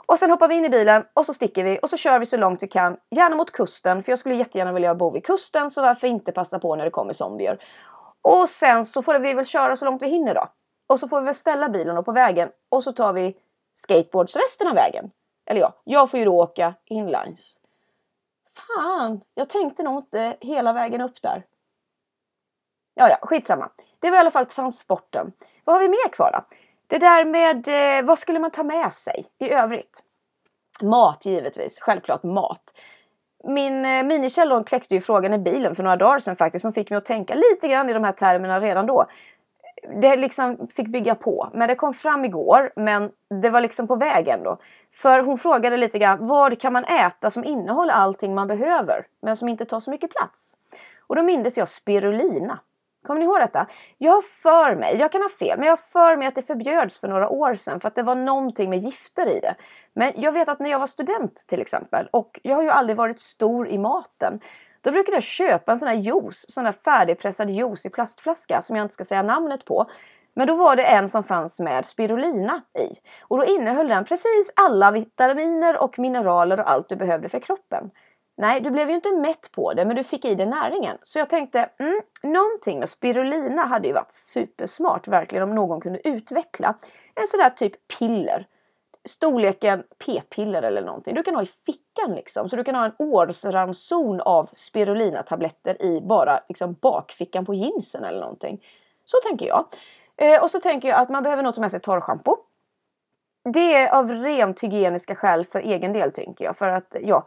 Och 0.06 0.18
sen 0.18 0.30
hoppar 0.30 0.48
vi 0.48 0.54
in 0.54 0.64
i 0.64 0.68
bilen 0.68 1.04
och 1.14 1.26
så 1.26 1.34
sticker 1.34 1.64
vi 1.64 1.78
och 1.82 1.90
så 1.90 1.96
kör 1.96 2.18
vi 2.18 2.26
så 2.26 2.36
långt 2.36 2.62
vi 2.62 2.68
kan. 2.68 2.96
Gärna 3.10 3.36
mot 3.36 3.52
kusten 3.52 4.02
för 4.02 4.12
jag 4.12 4.18
skulle 4.18 4.34
jättegärna 4.34 4.72
vilja 4.72 4.94
bo 4.94 5.10
vid 5.10 5.24
kusten 5.24 5.70
så 5.70 5.82
varför 5.82 6.06
inte 6.06 6.32
passa 6.32 6.58
på 6.58 6.76
när 6.76 6.84
det 6.84 6.90
kommer 6.90 7.12
zombier. 7.12 7.58
Och 8.22 8.48
sen 8.48 8.86
så 8.86 9.02
får 9.02 9.18
vi 9.18 9.34
väl 9.34 9.46
köra 9.46 9.76
så 9.76 9.84
långt 9.84 10.02
vi 10.02 10.08
hinner 10.08 10.34
då. 10.34 10.48
Och 10.86 11.00
så 11.00 11.08
får 11.08 11.20
vi 11.20 11.24
väl 11.24 11.34
ställa 11.34 11.68
bilen 11.68 12.04
på 12.04 12.12
vägen 12.12 12.48
och 12.68 12.82
så 12.82 12.92
tar 12.92 13.12
vi 13.12 13.36
skateboards 13.74 14.36
resten 14.36 14.68
av 14.68 14.74
vägen. 14.74 15.10
Eller 15.46 15.60
ja, 15.60 15.72
jag 15.84 16.10
får 16.10 16.18
ju 16.18 16.24
då 16.24 16.42
åka 16.42 16.74
inlines. 16.84 17.60
Fan, 18.54 19.20
jag 19.34 19.48
tänkte 19.48 19.82
nog 19.82 19.98
inte 19.98 20.36
hela 20.40 20.72
vägen 20.72 21.00
upp 21.00 21.22
där. 21.22 21.46
Ja, 22.94 23.08
ja, 23.08 23.18
skitsamma. 23.22 23.70
Det 24.00 24.10
var 24.10 24.16
i 24.16 24.20
alla 24.20 24.30
fall 24.30 24.46
transporten. 24.46 25.32
Vad 25.64 25.76
har 25.76 25.80
vi 25.80 25.88
mer 25.88 26.08
kvar 26.12 26.32
då? 26.32 26.56
Det 26.86 26.98
där 26.98 27.24
med 27.24 27.68
eh, 27.98 28.04
vad 28.04 28.18
skulle 28.18 28.38
man 28.38 28.50
ta 28.50 28.62
med 28.62 28.94
sig 28.94 29.26
i 29.38 29.50
övrigt? 29.50 30.02
Mat 30.82 31.26
givetvis, 31.26 31.80
självklart 31.80 32.22
mat. 32.22 32.62
Min 33.44 33.84
eh, 33.84 34.02
minikällor 34.02 34.64
kläckte 34.64 34.94
ju 34.94 35.00
frågan 35.00 35.34
i 35.34 35.38
bilen 35.38 35.76
för 35.76 35.82
några 35.82 35.96
dagar 35.96 36.18
sedan 36.18 36.36
faktiskt 36.36 36.62
som 36.62 36.72
fick 36.72 36.90
mig 36.90 36.96
att 36.96 37.04
tänka 37.04 37.34
lite 37.34 37.68
grann 37.68 37.90
i 37.90 37.92
de 37.92 38.04
här 38.04 38.12
termerna 38.12 38.60
redan 38.60 38.86
då. 38.86 39.06
Det 40.00 40.16
liksom 40.16 40.68
fick 40.76 40.88
bygga 40.88 41.14
på, 41.14 41.50
men 41.54 41.68
det 41.68 41.74
kom 41.74 41.94
fram 41.94 42.24
igår 42.24 42.72
men 42.76 43.10
det 43.42 43.50
var 43.50 43.60
liksom 43.60 43.86
på 43.88 43.96
väg 43.96 44.28
ändå. 44.28 44.58
För 44.92 45.20
hon 45.20 45.38
frågade 45.38 45.76
lite 45.76 45.98
grann 45.98 46.26
vad 46.26 46.60
kan 46.60 46.72
man 46.72 46.84
äta 46.84 47.30
som 47.30 47.44
innehåller 47.44 47.92
allting 47.94 48.34
man 48.34 48.48
behöver 48.48 49.06
men 49.22 49.36
som 49.36 49.48
inte 49.48 49.64
tar 49.64 49.80
så 49.80 49.90
mycket 49.90 50.10
plats? 50.10 50.56
Och 51.06 51.16
då 51.16 51.22
mindes 51.22 51.58
jag 51.58 51.68
spirulina. 51.68 52.60
Kommer 53.06 53.20
ni 53.20 53.24
ihåg 53.26 53.40
detta? 53.40 53.66
Jag 53.98 54.12
har 54.12 54.22
för 54.22 54.74
mig, 54.74 54.96
jag 54.96 55.12
kan 55.12 55.22
ha 55.22 55.28
fel, 55.28 55.58
men 55.58 55.66
jag 55.66 55.72
har 55.72 55.76
för 55.76 56.16
mig 56.16 56.28
att 56.28 56.34
det 56.34 56.42
förbjöds 56.42 57.00
för 57.00 57.08
några 57.08 57.28
år 57.28 57.54
sedan 57.54 57.80
för 57.80 57.88
att 57.88 57.94
det 57.94 58.02
var 58.02 58.14
någonting 58.14 58.70
med 58.70 58.78
gifter 58.78 59.28
i 59.28 59.40
det. 59.40 59.54
Men 59.92 60.12
jag 60.16 60.32
vet 60.32 60.48
att 60.48 60.60
när 60.60 60.70
jag 60.70 60.78
var 60.78 60.86
student 60.86 61.44
till 61.46 61.60
exempel 61.60 62.08
och 62.10 62.40
jag 62.42 62.56
har 62.56 62.62
ju 62.62 62.70
aldrig 62.70 62.96
varit 62.96 63.20
stor 63.20 63.68
i 63.68 63.78
maten. 63.78 64.40
Då 64.80 64.90
brukade 64.90 65.16
jag 65.16 65.22
köpa 65.22 65.72
en 65.72 65.78
sån 65.78 65.88
här 65.88 65.94
juice, 65.94 66.46
sån 66.48 66.64
här 66.66 66.74
färdigpressad 66.84 67.50
juice 67.50 67.86
i 67.86 67.90
plastflaska 67.90 68.62
som 68.62 68.76
jag 68.76 68.84
inte 68.84 68.94
ska 68.94 69.04
säga 69.04 69.22
namnet 69.22 69.64
på. 69.64 69.90
Men 70.34 70.46
då 70.46 70.54
var 70.54 70.76
det 70.76 70.84
en 70.84 71.08
som 71.08 71.24
fanns 71.24 71.60
med 71.60 71.86
spirulina 71.86 72.62
i. 72.78 72.88
Och 73.20 73.38
då 73.38 73.44
innehöll 73.44 73.88
den 73.88 74.04
precis 74.04 74.52
alla 74.56 74.90
vitaminer 74.90 75.76
och 75.76 75.98
mineraler 75.98 76.60
och 76.60 76.70
allt 76.70 76.88
du 76.88 76.96
behövde 76.96 77.28
för 77.28 77.40
kroppen. 77.40 77.90
Nej, 78.38 78.60
du 78.60 78.70
blev 78.70 78.88
ju 78.88 78.94
inte 78.94 79.12
mätt 79.12 79.52
på 79.52 79.74
det, 79.74 79.84
men 79.84 79.96
du 79.96 80.04
fick 80.04 80.24
i 80.24 80.34
dig 80.34 80.46
näringen. 80.46 80.98
Så 81.02 81.18
jag 81.18 81.30
tänkte, 81.30 81.70
mm, 81.78 82.00
någonting 82.22 82.78
med 82.78 82.90
spirulina 82.90 83.62
hade 83.62 83.88
ju 83.88 83.94
varit 83.94 84.12
supersmart 84.12 85.08
verkligen 85.08 85.42
om 85.42 85.54
någon 85.54 85.80
kunde 85.80 86.08
utveckla 86.08 86.74
en 87.14 87.26
sån 87.26 87.40
där 87.40 87.50
typ 87.50 87.88
piller. 87.98 88.46
Storleken 89.04 89.82
p-piller 90.06 90.62
eller 90.62 90.82
någonting. 90.82 91.14
Du 91.14 91.22
kan 91.22 91.34
ha 91.34 91.42
i 91.42 91.46
fickan 91.66 92.14
liksom. 92.14 92.48
Så 92.48 92.56
du 92.56 92.64
kan 92.64 92.74
ha 92.74 92.84
en 92.84 92.94
årsranson 92.98 94.20
av 94.20 94.48
spirulina-tabletter 94.52 95.82
i 95.82 96.00
bara 96.00 96.40
liksom 96.48 96.72
bakfickan 96.72 97.46
på 97.46 97.54
jeansen 97.54 98.04
eller 98.04 98.20
någonting. 98.20 98.64
Så 99.04 99.16
tänker 99.28 99.46
jag. 99.46 99.66
Eh, 100.16 100.42
och 100.42 100.50
så 100.50 100.60
tänker 100.60 100.88
jag 100.88 101.00
att 101.00 101.10
man 101.10 101.22
behöver 101.22 101.42
nog 101.42 101.54
ta 101.54 101.60
med 101.60 101.70
sig 101.70 101.80
torrschampo. 101.80 102.36
Det 103.52 103.74
är 103.74 103.94
av 103.94 104.12
rent 104.12 104.62
hygieniska 104.62 105.14
skäl 105.14 105.44
för 105.44 105.60
egen 105.60 105.92
del 105.92 106.12
tänker 106.12 106.44
jag. 106.44 106.56
För 106.56 106.68
att 106.68 106.96
ja, 107.00 107.26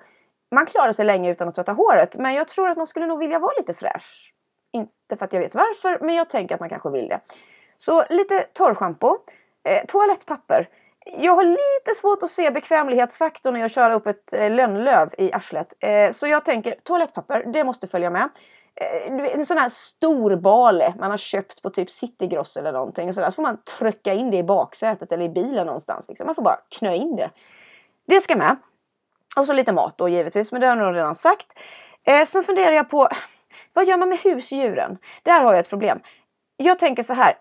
man 0.52 0.66
klarar 0.66 0.92
sig 0.92 1.06
länge 1.06 1.32
utan 1.32 1.48
att 1.48 1.56
tvätta 1.56 1.72
håret. 1.72 2.16
Men 2.18 2.34
jag 2.34 2.48
tror 2.48 2.70
att 2.70 2.78
man 2.78 2.88
skulle 2.88 3.06
nog 3.06 3.20
vilja 3.20 3.40
vara 3.40 3.52
lite 3.58 3.74
fräsch. 3.74 4.34
Inte 4.74 5.18
för 5.18 5.26
att 5.26 5.34
jag 5.34 5.40
vet 5.40 5.56
varför, 5.56 5.98
men 6.02 6.16
jag 6.16 6.30
tänker 6.30 6.56
att 6.56 6.62
man 6.62 6.70
kanske 6.70 6.90
vill 6.90 7.08
det. 7.08 7.20
Så 7.78 8.06
lite 8.10 8.42
torrschampo. 8.54 9.18
Eh, 9.64 9.86
toalettpapper. 9.86 10.70
Jag 11.06 11.36
har 11.36 11.44
lite 11.44 12.00
svårt 12.02 12.24
att 12.24 12.30
se 12.30 12.52
bekvämlighetsfaktorn 12.52 13.54
när 13.54 13.62
jag 13.62 13.72
kör 13.72 13.92
upp 13.92 14.08
ett 14.08 14.34
eh, 14.34 14.52
lönnlöv 14.52 15.10
i 15.18 15.34
arslet. 15.34 15.74
Eh, 15.80 16.12
så 16.12 16.28
jag 16.28 16.46
tänker 16.46 16.76
toalettpapper, 16.84 17.44
det 17.54 17.64
måste 17.64 17.88
följa 17.88 18.10
med. 18.10 18.30
Eh, 18.76 19.34
en 19.34 19.46
sån 19.46 19.58
här 19.58 19.70
stor 19.70 20.36
bale 20.36 20.94
man 21.00 21.12
har 21.12 21.18
köpt 21.18 21.62
på 21.62 21.70
typ 21.70 21.90
Citygross 21.90 22.58
eller 22.58 22.72
någonting. 22.72 23.10
Och 23.10 23.16
så, 23.16 23.22
där. 23.22 23.30
så 23.30 23.36
får 23.36 23.44
man 23.44 23.58
trycka 23.80 24.14
in 24.14 24.32
det 24.32 24.38
i 24.38 24.44
baksätet 24.44 25.12
eller 25.12 25.26
i 25.26 25.30
bilen 25.30 25.66
någonstans. 25.66 26.08
Liksom. 26.10 26.26
Man 26.26 26.36
får 26.36 26.42
bara 26.42 26.60
knö 26.78 26.96
in 26.96 27.16
det. 27.16 27.30
Det 28.08 28.22
ska 28.22 28.36
med. 28.36 28.56
Och 29.40 29.48
så 29.48 29.54
lite 29.54 29.72
mat 29.72 29.98
då 29.98 30.10
givetvis, 30.10 30.52
men 30.52 30.62
det 30.62 30.68
har 30.68 30.78
jag 30.78 30.86
nog 30.86 30.96
redan 30.96 31.16
sagt. 31.16 31.48
Eh, 32.04 32.26
sen 32.26 32.44
funderar 32.44 32.72
jag 32.72 32.90
på, 32.90 33.10
vad 33.74 33.88
gör 33.88 33.98
man 33.98 34.10
med 34.10 34.20
husdjuren? 34.20 34.98
Där 35.24 35.42
har 35.42 35.54
jag 35.54 35.60
ett 35.60 35.70
problem. 35.70 36.00
Jag 36.58 36.80
tänker 36.80 37.04
så 37.04 37.14
här. 37.14 37.38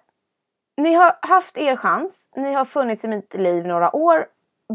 Ni 0.76 0.94
har 0.94 1.18
haft 1.22 1.58
er 1.58 1.76
chans, 1.76 2.28
ni 2.36 2.52
har 2.52 2.64
funnits 2.64 3.04
i 3.04 3.08
mitt 3.08 3.34
liv 3.34 3.66
några 3.66 3.96
år. 3.96 4.26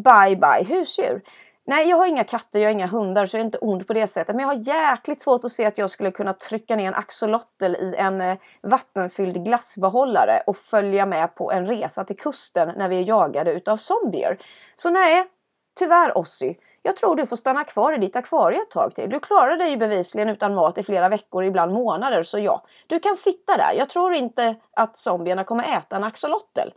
Bye 0.03 0.35
bye 0.35 0.75
husdjur. 0.75 1.21
Nej, 1.65 1.89
jag 1.89 1.97
har 1.97 2.05
inga 2.05 2.23
katter, 2.23 2.59
jag 2.59 2.67
har 2.67 2.73
inga 2.73 2.87
hundar 2.87 3.25
så 3.25 3.37
jag 3.37 3.41
är 3.41 3.45
inte 3.45 3.57
ond 3.57 3.87
på 3.87 3.93
det 3.93 4.07
sättet. 4.07 4.35
Men 4.35 4.47
jag 4.47 4.55
har 4.55 4.91
jäkligt 4.91 5.21
svårt 5.21 5.43
att 5.43 5.51
se 5.51 5.65
att 5.65 5.77
jag 5.77 5.89
skulle 5.89 6.11
kunna 6.11 6.33
trycka 6.33 6.75
ner 6.75 6.87
en 6.87 6.93
axolotl 6.93 7.75
i 7.75 7.95
en 7.97 8.21
eh, 8.21 8.37
vattenfylld 8.61 9.45
glassbehållare 9.45 10.43
och 10.47 10.57
följa 10.57 11.05
med 11.05 11.35
på 11.35 11.51
en 11.51 11.67
resa 11.67 12.03
till 12.03 12.17
kusten 12.17 12.73
när 12.77 12.89
vi 12.89 12.97
är 12.97 13.07
jagade 13.07 13.51
utav 13.51 13.77
zombier. 13.77 14.37
Så 14.75 14.89
nej, 14.89 15.25
tyvärr 15.79 16.17
Ossi. 16.17 16.57
Jag 16.85 16.95
tror 16.95 17.15
du 17.15 17.25
får 17.25 17.35
stanna 17.35 17.63
kvar 17.63 17.93
i 17.93 17.97
ditt 17.97 18.15
akvarie 18.15 18.61
ett 18.61 18.71
tag 18.71 18.95
till. 18.95 19.09
Du 19.09 19.19
klarar 19.19 19.57
dig 19.57 19.77
bevisligen 19.77 20.29
utan 20.29 20.55
mat 20.55 20.77
i 20.77 20.83
flera 20.83 21.09
veckor, 21.09 21.43
ibland 21.43 21.73
månader, 21.73 22.23
så 22.23 22.39
ja. 22.39 22.63
Du 22.87 22.99
kan 22.99 23.17
sitta 23.17 23.57
där. 23.57 23.73
Jag 23.73 23.89
tror 23.89 24.13
inte 24.13 24.55
att 24.71 24.97
zombierna 24.97 25.43
kommer 25.43 25.77
äta 25.77 25.95
en 25.95 26.03
axolotl. 26.03 26.69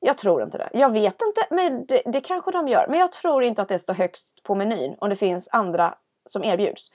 Jag 0.00 0.18
tror 0.18 0.42
inte 0.42 0.58
det. 0.58 0.68
Jag 0.72 0.92
vet 0.92 1.22
inte, 1.22 1.46
men 1.50 1.86
det, 1.86 2.02
det 2.06 2.20
kanske 2.20 2.50
de 2.50 2.68
gör. 2.68 2.86
Men 2.88 2.98
jag 3.00 3.12
tror 3.12 3.42
inte 3.42 3.62
att 3.62 3.68
det 3.68 3.78
står 3.78 3.94
högst 3.94 4.42
på 4.42 4.54
menyn 4.54 4.96
om 4.98 5.10
det 5.10 5.16
finns 5.16 5.48
andra 5.52 5.94
som 6.26 6.44
erbjuds. 6.44 6.90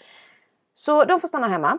Så 0.74 1.04
de 1.04 1.20
får 1.20 1.28
stanna 1.28 1.48
hemma. 1.48 1.78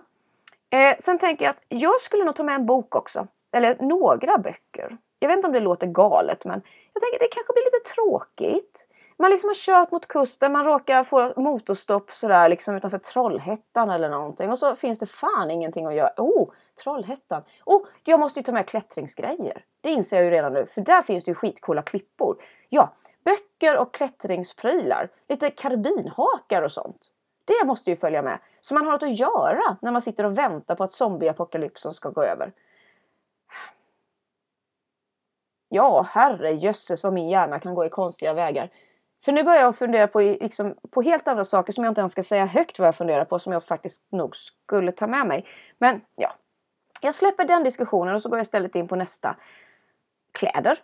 Eh, 0.71 0.97
sen 1.01 1.19
tänker 1.19 1.45
jag 1.45 1.51
att 1.51 1.63
jag 1.69 2.01
skulle 2.01 2.25
nog 2.25 2.37
ta 2.37 2.43
med 2.43 2.55
en 2.55 2.67
bok 2.67 2.95
också. 2.95 3.27
Eller 3.53 3.77
några 3.81 4.39
böcker. 4.39 4.97
Jag 5.19 5.29
vet 5.29 5.37
inte 5.37 5.47
om 5.47 5.53
det 5.53 5.61
låter 5.61 5.87
galet 5.87 6.45
men 6.45 6.63
jag 6.93 7.03
tänker 7.03 7.17
att 7.17 7.31
det 7.31 7.35
kanske 7.35 7.53
blir 7.53 7.65
lite 7.65 7.95
tråkigt. 7.95 8.89
Man 9.23 9.31
liksom 9.31 9.49
har 9.49 9.55
kört 9.55 9.91
mot 9.91 10.09
kusten, 10.09 10.53
man 10.53 10.65
råkar 10.65 11.05
få 11.05 11.41
motorstopp 11.41 12.11
sådär 12.11 12.49
liksom 12.49 12.77
utanför 12.77 12.99
Trollhättan 12.99 13.91
eller 13.91 14.09
någonting 14.09 14.51
och 14.51 14.59
så 14.59 14.77
finns 14.77 14.99
det 14.99 15.07
fan 15.07 15.51
ingenting 15.51 15.87
att 15.87 15.95
göra. 15.95 16.13
Oh, 16.17 16.51
Trollhättan! 16.83 17.43
Oh, 17.65 17.87
jag 18.05 18.21
måste 18.21 18.41
ju 18.41 18.45
ta 18.45 18.53
med 18.53 18.67
klättringsgrejer. 18.67 19.65
Det 19.81 19.91
inser 19.91 20.17
jag 20.17 20.25
ju 20.25 20.31
redan 20.31 20.53
nu 20.53 20.67
för 20.67 20.81
där 20.81 21.03
finns 21.03 21.25
det 21.25 21.31
ju 21.31 21.35
skitcoola 21.35 21.83
klippor. 21.83 22.37
Ja, 22.69 22.93
böcker 23.25 23.79
och 23.79 23.95
klättringsprylar. 23.95 25.09
Lite 25.29 25.51
karbinhakar 25.51 26.63
och 26.63 26.73
sånt. 26.73 27.03
Det 27.45 27.67
måste 27.67 27.91
ju 27.91 27.97
följa 27.97 28.23
med. 28.23 28.39
Så 28.61 28.75
man 28.75 28.85
har 28.85 28.93
något 28.93 29.03
att 29.03 29.19
göra 29.19 29.77
när 29.83 29.93
man 29.93 30.03
sitter 30.03 30.25
och 30.25 30.39
väntar 30.39 30.75
på 30.75 30.85
att 30.85 30.93
zombieapokalypsen 30.93 31.95
ska 31.95 32.11
gå 32.11 32.23
över. 32.23 32.53
Ja, 35.69 36.07
herrejösses 36.11 37.05
vad 37.05 37.13
min 37.13 37.29
hjärna 37.29 37.61
kan 37.61 37.75
gå 37.75 37.85
i 37.85 37.89
konstiga 37.89 38.33
vägar. 38.33 38.71
För 39.25 39.33
nu 39.33 39.43
börjar 39.43 39.61
jag 39.61 39.77
fundera 39.77 40.09
på, 40.09 40.21
liksom, 40.21 40.75
på 40.91 41.03
helt 41.03 41.29
andra 41.29 41.45
saker 41.45 41.73
som 41.73 41.85
jag 41.85 41.91
inte 41.91 42.01
ens 42.01 42.13
ska 42.13 42.23
säga 42.23 42.47
högt 42.47 42.79
vad 42.79 42.89
jag 42.89 42.97
funderar 42.97 43.25
på 43.25 43.39
som 43.39 43.53
jag 43.53 43.65
faktiskt 43.65 44.13
nog 44.13 44.37
skulle 44.37 44.93
ta 44.93 45.07
med 45.07 45.27
mig. 45.27 45.47
Men 45.79 46.01
ja, 46.17 46.35
jag 47.01 47.15
släpper 47.15 47.45
den 47.45 47.65
diskussionen 47.65 48.15
och 48.15 48.23
så 48.23 48.29
går 48.29 48.39
jag 48.39 48.43
istället 48.43 48.75
in 48.75 48.89
på 48.89 48.97
nästa. 48.97 49.37
Kläder. 50.33 50.79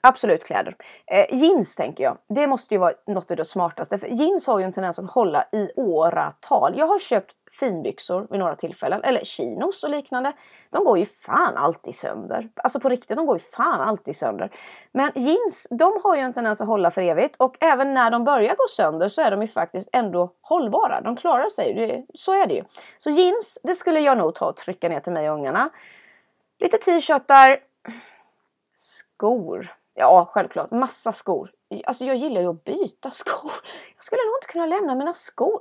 Absolut 0.00 0.44
kläder. 0.44 0.76
Eh, 1.06 1.34
jeans 1.34 1.76
tänker 1.76 2.04
jag. 2.04 2.18
Det 2.28 2.46
måste 2.46 2.74
ju 2.74 2.78
vara 2.78 2.94
något 3.06 3.30
av 3.30 3.36
det 3.36 3.44
smartaste. 3.44 3.98
För 3.98 4.08
jeans 4.08 4.46
har 4.46 4.58
ju 4.58 4.64
en 4.64 4.72
tendens 4.72 4.98
att 4.98 5.10
hålla 5.10 5.44
i 5.52 5.70
åratal. 5.76 6.74
Jag 6.76 6.86
har 6.86 6.98
köpt 6.98 7.34
finbyxor 7.60 8.26
vid 8.30 8.40
några 8.40 8.56
tillfällen. 8.56 9.04
Eller 9.04 9.24
chinos 9.24 9.84
och 9.84 9.90
liknande. 9.90 10.32
De 10.70 10.84
går 10.84 10.98
ju 10.98 11.04
fan 11.04 11.56
alltid 11.56 11.94
sönder. 11.96 12.48
Alltså 12.54 12.80
på 12.80 12.88
riktigt, 12.88 13.16
de 13.16 13.26
går 13.26 13.36
ju 13.36 13.42
fan 13.42 13.80
alltid 13.80 14.16
sönder. 14.16 14.50
Men 14.92 15.12
jeans, 15.14 15.66
de 15.70 16.00
har 16.04 16.16
ju 16.16 16.20
en 16.20 16.32
tendens 16.32 16.60
att 16.60 16.66
hålla 16.66 16.90
för 16.90 17.02
evigt. 17.02 17.34
Och 17.38 17.56
även 17.60 17.94
när 17.94 18.10
de 18.10 18.24
börjar 18.24 18.54
gå 18.54 18.68
sönder 18.76 19.08
så 19.08 19.22
är 19.22 19.30
de 19.30 19.42
ju 19.42 19.48
faktiskt 19.48 19.88
ändå 19.92 20.32
hållbara. 20.40 21.00
De 21.00 21.16
klarar 21.16 21.48
sig, 21.48 21.74
det, 21.74 22.06
så 22.14 22.32
är 22.32 22.46
det 22.46 22.54
ju. 22.54 22.64
Så 22.98 23.10
jeans, 23.10 23.58
det 23.62 23.74
skulle 23.74 24.00
jag 24.00 24.18
nog 24.18 24.34
ta 24.34 24.48
och 24.48 24.56
trycka 24.56 24.88
ner 24.88 25.00
till 25.00 25.12
mig 25.12 25.30
och 25.30 25.36
ungarna. 25.36 25.70
Lite 26.58 26.78
t-shirtar. 26.78 27.60
Skor. 28.76 29.74
Ja, 29.98 30.30
självklart. 30.32 30.70
Massa 30.70 31.12
skor. 31.12 31.50
Alltså 31.84 32.04
jag 32.04 32.16
gillar 32.16 32.40
ju 32.40 32.48
att 32.48 32.64
byta 32.64 33.10
skor. 33.12 33.52
Jag 33.94 34.04
skulle 34.04 34.22
nog 34.26 34.36
inte 34.36 34.52
kunna 34.52 34.66
lämna 34.66 34.94
mina 34.94 35.14
skor. 35.14 35.60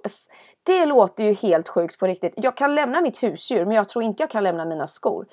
Det 0.64 0.86
låter 0.86 1.24
ju 1.24 1.34
helt 1.34 1.70
sjukt 1.70 2.00
på 2.00 2.08
riktigt. 2.08 2.34
Jag 2.38 2.58
kan 2.58 2.76
lämna 2.76 3.02
mitt 3.02 3.24
husdjur 3.24 3.66
men 3.66 3.76
jag 3.76 3.90
tror 3.90 4.04
inte 4.04 4.24
jag 4.24 4.30
kan 4.30 4.44
lämna 4.44 4.66
mina 4.66 4.88
skor. 4.88 5.26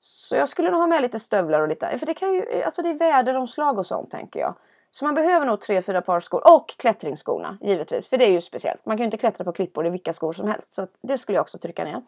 Så 0.00 0.36
jag 0.36 0.48
skulle 0.48 0.70
nog 0.70 0.80
ha 0.80 0.86
med 0.86 1.02
lite 1.02 1.18
stövlar 1.18 1.60
och 1.60 1.68
lite, 1.68 1.98
för 1.98 2.06
det 2.06 2.14
kan 2.14 2.34
ju, 2.34 2.62
alltså 2.62 2.82
det 2.82 2.88
är 2.88 2.94
väderomslag 2.94 3.78
och 3.78 3.86
sånt 3.86 4.10
tänker 4.10 4.40
jag. 4.40 4.54
Så 4.90 5.04
man 5.04 5.14
behöver 5.14 5.46
nog 5.46 5.60
tre, 5.60 5.82
fyra 5.82 6.02
par 6.02 6.20
skor 6.20 6.54
och 6.54 6.74
klättringsskorna 6.76 7.58
givetvis, 7.60 8.08
för 8.08 8.18
det 8.18 8.24
är 8.24 8.30
ju 8.30 8.40
speciellt. 8.40 8.86
Man 8.86 8.96
kan 8.96 9.02
ju 9.02 9.04
inte 9.04 9.16
klättra 9.16 9.44
på 9.44 9.52
klippor 9.52 9.86
i 9.86 9.90
vilka 9.90 10.12
skor 10.12 10.32
som 10.32 10.48
helst, 10.48 10.74
så 10.74 10.86
det 11.02 11.18
skulle 11.18 11.36
jag 11.36 11.42
också 11.42 11.58
trycka 11.58 11.84
ner. 11.84 12.02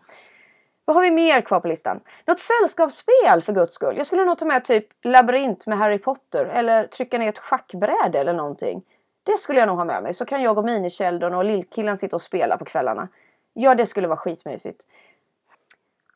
Vad 0.84 0.96
har 0.96 1.02
vi 1.02 1.10
mer 1.10 1.40
kvar 1.40 1.60
på 1.60 1.68
listan? 1.68 2.00
Något 2.26 2.40
sällskapsspel 2.40 3.42
för 3.42 3.52
guds 3.52 3.74
skull. 3.74 3.96
Jag 3.96 4.06
skulle 4.06 4.24
nog 4.24 4.38
ta 4.38 4.44
med 4.44 4.64
typ 4.64 4.86
labyrint 5.02 5.66
med 5.66 5.78
Harry 5.78 5.98
Potter 5.98 6.44
eller 6.44 6.86
trycka 6.86 7.18
ner 7.18 7.28
ett 7.28 7.38
schackbräde 7.38 8.18
eller 8.18 8.32
någonting. 8.32 8.82
Det 9.22 9.38
skulle 9.38 9.58
jag 9.58 9.66
nog 9.66 9.76
ha 9.76 9.84
med 9.84 10.02
mig. 10.02 10.14
Så 10.14 10.24
kan 10.24 10.42
jag 10.42 10.58
och 10.58 10.64
Minisheldon 10.64 11.34
och 11.34 11.44
lillkillen 11.44 11.96
sitta 11.96 12.16
och 12.16 12.22
spela 12.22 12.56
på 12.56 12.64
kvällarna. 12.64 13.08
Ja, 13.52 13.74
det 13.74 13.86
skulle 13.86 14.08
vara 14.08 14.18
skitmysigt. 14.18 14.86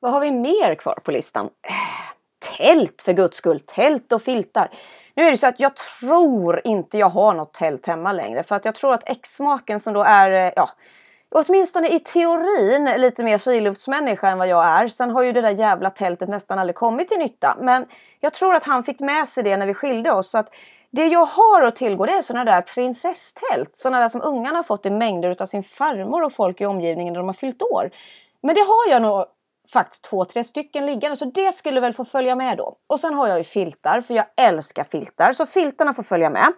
Vad 0.00 0.12
har 0.12 0.20
vi 0.20 0.31
mer 0.31 0.74
kvar 0.74 0.98
på 1.04 1.11
listan? 1.11 1.50
Äh, 1.62 1.72
tält 2.57 3.02
för 3.02 3.12
guds 3.12 3.37
skull! 3.37 3.61
Tält 3.61 4.12
och 4.12 4.22
filtar. 4.22 4.70
Nu 5.14 5.24
är 5.24 5.31
det 5.31 5.38
så 5.38 5.46
att 5.46 5.61
jag 5.61 5.72
tror 5.76 6.61
inte 6.64 6.98
jag 6.98 7.09
har 7.09 7.35
något 7.35 7.54
tält 7.54 7.87
hemma 7.87 8.12
längre. 8.12 8.42
För 8.42 8.57
att 8.57 8.64
jag 8.64 8.74
tror 8.74 8.94
att 8.94 9.09
exmaken 9.09 9.81
som 9.81 9.94
då 9.94 10.02
är, 10.02 10.31
eh, 10.31 10.52
ja, 10.57 10.70
åtminstone 11.30 11.88
i 11.88 11.98
teorin 11.98 12.84
lite 12.84 13.24
mer 13.24 13.38
friluftsmänniska 13.38 14.28
än 14.28 14.38
vad 14.38 14.48
jag 14.48 14.64
är. 14.64 14.88
Sen 14.88 15.10
har 15.10 15.22
ju 15.22 15.32
det 15.32 15.40
där 15.40 15.50
jävla 15.50 15.90
tältet 15.90 16.28
nästan 16.28 16.58
aldrig 16.58 16.76
kommit 16.76 17.08
till 17.08 17.18
nytta. 17.18 17.56
Men 17.60 17.86
jag 18.20 18.34
tror 18.34 18.54
att 18.54 18.64
han 18.64 18.84
fick 18.84 19.00
med 19.00 19.28
sig 19.28 19.42
det 19.42 19.56
när 19.56 19.66
vi 19.66 19.74
skilde 19.74 20.12
oss. 20.12 20.30
Så 20.30 20.38
att 20.38 20.48
det 20.90 21.06
jag 21.06 21.26
har 21.26 21.62
att 21.62 21.76
tillgå 21.76 22.06
det 22.06 22.12
är 22.12 22.22
sådana 22.22 22.44
där 22.44 22.62
prinsesstält. 22.62 23.76
Sådana 23.76 24.00
där 24.00 24.08
som 24.08 24.22
ungarna 24.22 24.58
har 24.58 24.62
fått 24.62 24.86
i 24.86 24.90
mängder 24.90 25.42
av 25.42 25.46
sin 25.46 25.62
farmor 25.62 26.22
och 26.22 26.32
folk 26.32 26.60
i 26.60 26.66
omgivningen 26.66 27.12
när 27.12 27.20
de 27.20 27.26
har 27.28 27.34
fyllt 27.34 27.62
år. 27.62 27.90
Men 28.40 28.54
det 28.54 28.60
har 28.60 28.90
jag 28.90 29.02
nog 29.02 29.24
faktiskt 29.72 30.04
två, 30.04 30.24
tre 30.24 30.44
stycken 30.44 30.86
liggande 30.86 31.16
så 31.16 31.24
det 31.24 31.54
skulle 31.54 31.80
väl 31.80 31.94
få 31.94 32.04
följa 32.04 32.36
med 32.36 32.56
då. 32.56 32.76
Och 32.86 33.00
sen 33.00 33.14
har 33.14 33.28
jag 33.28 33.38
ju 33.38 33.44
filtar 33.44 34.00
för 34.00 34.14
jag 34.14 34.26
älskar 34.36 34.84
filtar 34.84 35.32
så 35.32 35.46
filtarna 35.46 35.94
får 35.94 36.02
följa 36.02 36.30
med. 36.30 36.52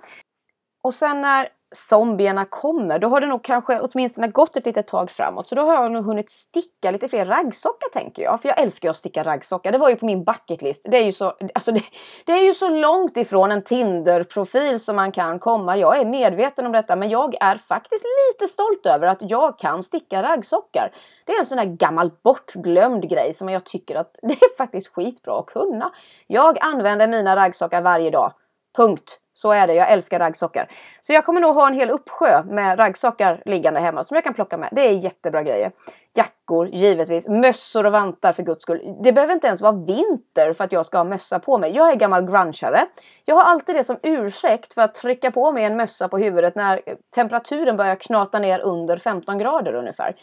Och 0.82 0.94
sen 0.94 1.20
när 1.20 1.48
zombierna 1.72 2.44
kommer, 2.44 2.98
då 2.98 3.08
har 3.08 3.20
det 3.20 3.26
nog 3.26 3.44
kanske 3.44 3.80
åtminstone 3.80 4.28
gått 4.28 4.56
ett 4.56 4.66
litet 4.66 4.86
tag 4.86 5.10
framåt. 5.10 5.48
Så 5.48 5.54
då 5.54 5.62
har 5.62 5.74
jag 5.74 5.92
nog 5.92 6.04
hunnit 6.04 6.30
sticka 6.30 6.90
lite 6.90 7.08
fler 7.08 7.26
raggsockar 7.26 7.88
tänker 7.92 8.22
jag. 8.22 8.42
För 8.42 8.48
jag 8.48 8.60
älskar 8.60 8.88
ju 8.88 8.90
att 8.90 8.96
sticka 8.96 9.24
raggsockar. 9.24 9.72
Det 9.72 9.78
var 9.78 9.88
ju 9.88 9.96
på 9.96 10.06
min 10.06 10.24
bucketlist. 10.24 10.86
Det 10.90 10.96
är 10.96 11.04
ju 11.04 11.12
så, 11.12 11.36
alltså 11.54 11.72
det, 11.72 11.82
det 12.26 12.32
är 12.32 12.44
ju 12.44 12.54
så 12.54 12.68
långt 12.68 13.16
ifrån 13.16 13.52
en 13.52 13.62
Tinder-profil 13.62 14.80
som 14.80 14.96
man 14.96 15.12
kan 15.12 15.38
komma. 15.38 15.76
Jag 15.76 16.00
är 16.00 16.04
medveten 16.04 16.66
om 16.66 16.72
detta 16.72 16.96
men 16.96 17.08
jag 17.10 17.34
är 17.40 17.56
faktiskt 17.56 18.04
lite 18.04 18.52
stolt 18.52 18.86
över 18.86 19.06
att 19.06 19.18
jag 19.20 19.58
kan 19.58 19.82
sticka 19.82 20.22
raggsockar. 20.22 20.92
Det 21.26 21.32
är 21.32 21.40
en 21.40 21.46
sån 21.46 21.58
där 21.58 21.64
gammal 21.64 22.10
bortglömd 22.22 23.08
grej 23.08 23.34
som 23.34 23.48
jag 23.48 23.64
tycker 23.64 23.96
att 23.96 24.16
det 24.22 24.32
är 24.32 24.56
faktiskt 24.56 24.88
skitbra 24.88 25.38
att 25.38 25.46
kunna. 25.46 25.92
Jag 26.26 26.58
använder 26.60 27.08
mina 27.08 27.36
raggsockar 27.36 27.80
varje 27.80 28.10
dag. 28.10 28.32
Punkt. 28.76 29.20
Så 29.40 29.52
är 29.52 29.66
det, 29.66 29.74
jag 29.74 29.90
älskar 29.90 30.18
raggsockar. 30.18 30.70
Så 31.00 31.12
jag 31.12 31.24
kommer 31.24 31.40
nog 31.40 31.54
ha 31.54 31.66
en 31.66 31.74
hel 31.74 31.90
uppsjö 31.90 32.42
med 32.42 32.78
raggsockar 32.78 33.42
liggande 33.44 33.80
hemma 33.80 34.04
som 34.04 34.14
jag 34.14 34.24
kan 34.24 34.34
plocka 34.34 34.56
med. 34.56 34.68
Det 34.72 34.88
är 34.88 34.92
jättebra 34.92 35.42
grejer. 35.42 35.72
Jackor, 36.14 36.68
givetvis. 36.68 37.28
Mössor 37.28 37.86
och 37.86 37.92
vantar 37.92 38.32
för 38.32 38.42
guds 38.42 38.62
skull. 38.62 38.96
Det 39.02 39.12
behöver 39.12 39.34
inte 39.34 39.46
ens 39.46 39.60
vara 39.60 39.72
vinter 39.72 40.52
för 40.52 40.64
att 40.64 40.72
jag 40.72 40.86
ska 40.86 40.98
ha 40.98 41.04
mössa 41.04 41.38
på 41.38 41.58
mig. 41.58 41.76
Jag 41.76 41.90
är 41.90 41.94
gammal 41.94 42.30
grungeare. 42.30 42.86
Jag 43.24 43.34
har 43.34 43.42
alltid 43.42 43.76
det 43.76 43.84
som 43.84 43.96
ursäkt 44.02 44.72
för 44.72 44.82
att 44.82 44.94
trycka 44.94 45.30
på 45.30 45.52
mig 45.52 45.64
en 45.64 45.76
mössa 45.76 46.08
på 46.08 46.18
huvudet 46.18 46.54
när 46.54 46.80
temperaturen 47.14 47.76
börjar 47.76 47.96
knata 47.96 48.38
ner 48.38 48.60
under 48.60 48.96
15 48.96 49.38
grader 49.38 49.74
ungefär. 49.74 50.16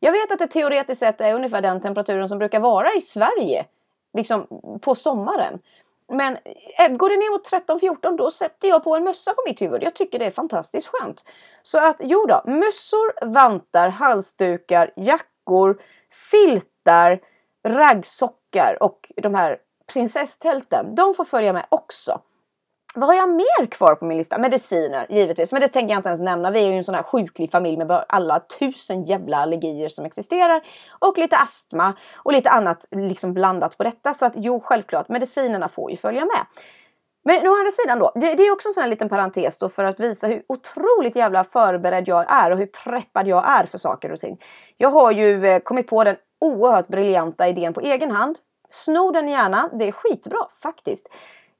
Jag 0.00 0.12
vet 0.12 0.32
att 0.32 0.38
det 0.38 0.46
teoretiskt 0.46 1.00
sett 1.00 1.20
är 1.20 1.34
ungefär 1.34 1.62
den 1.62 1.80
temperaturen 1.80 2.28
som 2.28 2.38
brukar 2.38 2.60
vara 2.60 2.88
i 2.96 3.00
Sverige. 3.00 3.64
Liksom 4.14 4.46
på 4.82 4.94
sommaren. 4.94 5.58
Men 6.08 6.38
eh, 6.78 6.96
går 6.96 7.08
det 7.08 7.16
ner 7.16 7.30
mot 7.30 7.50
13-14 7.50 8.16
då 8.16 8.30
sätter 8.30 8.68
jag 8.68 8.84
på 8.84 8.96
en 8.96 9.04
mössa 9.04 9.34
på 9.34 9.42
mitt 9.46 9.62
huvud. 9.62 9.82
Jag 9.82 9.94
tycker 9.94 10.18
det 10.18 10.24
är 10.24 10.30
fantastiskt 10.30 10.88
skönt. 10.92 11.24
Så 11.62 11.78
att 11.78 11.96
jo 12.00 12.26
då, 12.26 12.42
mössor, 12.44 13.26
vantar, 13.26 13.88
halsdukar, 13.88 14.92
jackor, 14.96 15.82
filtar, 16.30 17.20
raggsockar 17.68 18.76
och 18.80 19.12
de 19.16 19.34
här 19.34 19.58
prinsesstälten. 19.86 20.94
De 20.94 21.14
får 21.14 21.24
följa 21.24 21.52
med 21.52 21.66
också. 21.68 22.20
Vad 22.96 23.08
har 23.08 23.14
jag 23.14 23.28
mer 23.28 23.66
kvar 23.66 23.94
på 23.94 24.04
min 24.04 24.18
lista? 24.18 24.38
Mediciner 24.38 25.06
givetvis, 25.08 25.52
men 25.52 25.60
det 25.60 25.68
tänker 25.68 25.94
jag 25.94 25.98
inte 25.98 26.08
ens 26.08 26.20
nämna. 26.20 26.50
Vi 26.50 26.64
är 26.64 26.68
ju 26.68 26.76
en 26.76 26.84
sån 26.84 26.94
här 26.94 27.02
sjuklig 27.02 27.50
familj 27.50 27.76
med 27.76 28.04
alla 28.08 28.40
tusen 28.40 29.04
jävla 29.04 29.36
allergier 29.36 29.88
som 29.88 30.04
existerar 30.04 30.62
och 30.98 31.18
lite 31.18 31.36
astma 31.36 31.94
och 32.14 32.32
lite 32.32 32.50
annat 32.50 32.86
liksom 32.90 33.34
blandat 33.34 33.78
på 33.78 33.84
detta. 33.84 34.14
Så 34.14 34.26
att 34.26 34.32
jo, 34.36 34.60
självklart, 34.60 35.08
medicinerna 35.08 35.68
får 35.68 35.90
ju 35.90 35.96
följa 35.96 36.20
med. 36.20 36.46
Men 37.24 37.48
å 37.48 37.58
andra 37.58 37.70
sidan 37.70 37.98
då, 37.98 38.12
det, 38.14 38.34
det, 38.34 38.42
är 38.42 38.52
också 38.52 38.68
en 38.68 38.74
sån 38.74 38.82
här 38.82 38.90
liten 38.90 39.08
parentes 39.08 39.58
då 39.58 39.68
för 39.68 39.84
att 39.84 40.00
visa 40.00 40.26
hur 40.26 40.42
otroligt 40.46 41.16
jävla 41.16 41.44
förberedd 41.44 42.08
jag 42.08 42.26
är 42.28 42.50
och 42.50 42.58
hur 42.58 42.66
preppad 42.66 43.28
jag 43.28 43.48
är 43.48 43.66
för 43.66 43.78
saker 43.78 44.12
och 44.12 44.20
ting. 44.20 44.40
Jag 44.76 44.90
har 44.90 45.12
ju 45.12 45.46
eh, 45.46 45.58
kommit 45.58 45.86
på 45.86 46.04
den 46.04 46.16
oerhört 46.40 46.88
briljanta 46.88 47.48
idén 47.48 47.74
på 47.74 47.80
egen 47.80 48.10
hand. 48.10 48.38
Sno 48.70 49.10
den 49.10 49.28
gärna, 49.28 49.70
det 49.72 49.88
är 49.88 49.92
skitbra 49.92 50.46
faktiskt. 50.62 51.08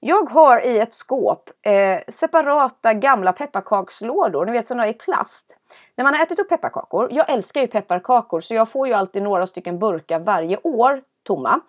Jag 0.07 0.31
har 0.31 0.61
i 0.61 0.79
ett 0.79 0.95
skåp 0.95 1.51
eh, 1.63 2.01
separata 2.09 2.95
gamla 2.95 3.33
pepparkakslådor, 3.33 4.47
ni 4.47 4.53
vet 4.53 4.69
sådana 4.69 4.89
i 4.89 4.93
plast. 4.93 5.57
När 5.97 6.05
man 6.05 6.15
har 6.15 6.23
ätit 6.23 6.39
upp 6.39 6.49
pepparkakor, 6.49 7.09
jag 7.13 7.31
älskar 7.31 7.61
ju 7.61 7.67
pepparkakor 7.67 8.41
så 8.41 8.55
jag 8.55 8.69
får 8.69 8.89
ju 8.89 8.95
alltid 8.95 9.23
några 9.23 9.47
stycken 9.47 9.79
burkar 9.79 10.19
varje 10.19 10.57
år 10.63 11.03
tomma. 11.23 11.61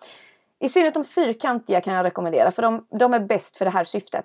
I 0.58 0.68
synnerhet 0.68 0.94
de 0.94 1.04
fyrkantiga 1.04 1.80
kan 1.80 1.94
jag 1.94 2.04
rekommendera 2.04 2.50
för 2.50 2.62
de, 2.62 2.86
de 2.90 3.14
är 3.14 3.20
bäst 3.20 3.56
för 3.56 3.64
det 3.64 3.70
här 3.70 3.84
syftet. 3.84 4.24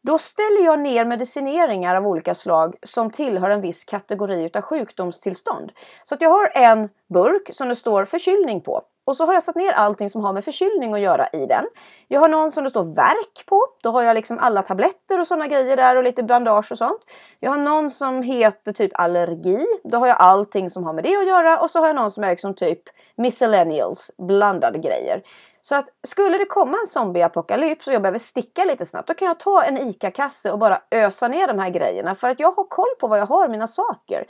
Då 0.00 0.18
ställer 0.18 0.64
jag 0.64 0.80
ner 0.80 1.04
medicineringar 1.04 1.94
av 1.94 2.06
olika 2.06 2.34
slag 2.34 2.74
som 2.82 3.10
tillhör 3.10 3.50
en 3.50 3.60
viss 3.60 3.84
kategori 3.84 4.44
utav 4.44 4.62
sjukdomstillstånd. 4.62 5.72
Så 6.04 6.14
att 6.14 6.20
jag 6.20 6.30
har 6.30 6.52
en 6.54 6.88
burk 7.08 7.50
som 7.52 7.68
det 7.68 7.76
står 7.76 8.04
förkylning 8.04 8.60
på. 8.60 8.82
Och 9.04 9.16
så 9.16 9.26
har 9.26 9.32
jag 9.32 9.42
satt 9.42 9.56
ner 9.56 9.72
allting 9.72 10.08
som 10.08 10.24
har 10.24 10.32
med 10.32 10.44
förkylning 10.44 10.94
att 10.94 11.00
göra 11.00 11.28
i 11.32 11.46
den. 11.46 11.64
Jag 12.08 12.20
har 12.20 12.28
någon 12.28 12.52
som 12.52 12.64
det 12.64 12.70
står 12.70 12.94
verk 12.94 13.46
på. 13.46 13.60
Då 13.82 13.90
har 13.90 14.02
jag 14.02 14.14
liksom 14.14 14.38
alla 14.38 14.62
tabletter 14.62 15.20
och 15.20 15.26
sådana 15.26 15.46
grejer 15.46 15.76
där 15.76 15.96
och 15.96 16.04
lite 16.04 16.22
bandage 16.22 16.72
och 16.72 16.78
sånt. 16.78 17.00
Jag 17.40 17.50
har 17.50 17.58
någon 17.58 17.90
som 17.90 18.22
heter 18.22 18.72
typ 18.72 18.90
allergi. 18.94 19.66
Då 19.84 19.98
har 19.98 20.06
jag 20.06 20.16
allting 20.20 20.70
som 20.70 20.84
har 20.84 20.92
med 20.92 21.04
det 21.04 21.16
att 21.16 21.26
göra. 21.26 21.60
Och 21.60 21.70
så 21.70 21.78
har 21.78 21.86
jag 21.86 21.96
någon 21.96 22.10
som 22.10 22.24
är 22.24 22.30
liksom 22.30 22.54
typ 22.54 22.82
miscellaneals, 23.16 24.10
blandade 24.18 24.78
grejer. 24.78 25.22
Så 25.64 25.74
att 25.74 25.88
skulle 26.02 26.38
det 26.38 26.44
komma 26.44 26.76
en 26.80 26.86
zombieapokalyps 26.86 27.86
och 27.86 27.94
jag 27.94 28.02
behöver 28.02 28.18
sticka 28.18 28.64
lite 28.64 28.86
snabbt, 28.86 29.08
då 29.08 29.14
kan 29.14 29.28
jag 29.28 29.40
ta 29.40 29.62
en 29.64 29.78
ICA-kasse 29.78 30.52
och 30.52 30.58
bara 30.58 30.82
ösa 30.90 31.28
ner 31.28 31.46
de 31.46 31.58
här 31.58 31.70
grejerna 31.70 32.14
för 32.14 32.28
att 32.28 32.40
jag 32.40 32.52
har 32.52 32.64
koll 32.64 32.94
på 33.00 33.06
vad 33.08 33.18
jag 33.18 33.26
har 33.26 33.48
mina 33.48 33.68
saker. 33.68 34.24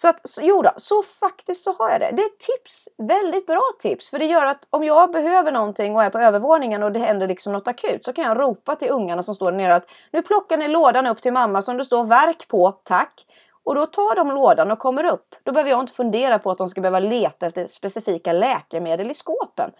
Så 0.00 0.08
att, 0.08 0.28
så, 0.28 0.40
jo 0.42 0.62
då, 0.62 0.70
så 0.76 1.02
faktiskt 1.02 1.64
så 1.64 1.72
har 1.72 1.90
jag 1.90 2.00
det. 2.00 2.10
Det 2.12 2.22
är 2.22 2.26
ett 2.26 2.38
tips, 2.38 2.88
väldigt 2.98 3.46
bra 3.46 3.62
tips. 3.80 4.10
För 4.10 4.18
det 4.18 4.24
gör 4.24 4.46
att 4.46 4.66
om 4.70 4.84
jag 4.84 5.12
behöver 5.12 5.52
någonting 5.52 5.96
och 5.96 6.02
är 6.02 6.10
på 6.10 6.18
övervåningen 6.18 6.82
och 6.82 6.92
det 6.92 6.98
händer 6.98 7.28
liksom 7.28 7.52
något 7.52 7.68
akut 7.68 8.04
så 8.04 8.12
kan 8.12 8.24
jag 8.24 8.38
ropa 8.38 8.76
till 8.76 8.90
ungarna 8.90 9.22
som 9.22 9.34
står 9.34 9.50
där 9.50 9.58
nere 9.58 9.74
att 9.74 9.86
nu 10.10 10.22
plockar 10.22 10.56
ni 10.56 10.68
lådan 10.68 11.06
upp 11.06 11.22
till 11.22 11.32
mamma 11.32 11.62
som 11.62 11.76
det 11.76 11.84
står 11.84 12.04
verk 12.04 12.48
på, 12.48 12.72
tack. 12.84 13.26
Och 13.64 13.74
då 13.74 13.86
tar 13.86 14.16
de 14.16 14.28
lådan 14.28 14.70
och 14.70 14.78
kommer 14.78 15.04
upp. 15.04 15.34
Då 15.42 15.52
behöver 15.52 15.70
jag 15.70 15.80
inte 15.80 15.92
fundera 15.92 16.38
på 16.38 16.50
att 16.50 16.58
de 16.58 16.68
ska 16.68 16.80
behöva 16.80 17.00
leta 17.00 17.46
efter 17.46 17.66
specifika 17.66 18.32
läkemedel 18.32 19.10
i 19.10 19.14
skåpen. 19.14 19.70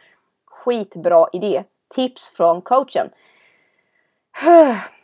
Skitbra 0.46 1.26
idé. 1.32 1.64
Tips 1.94 2.28
från 2.28 2.62
coachen. 2.62 3.10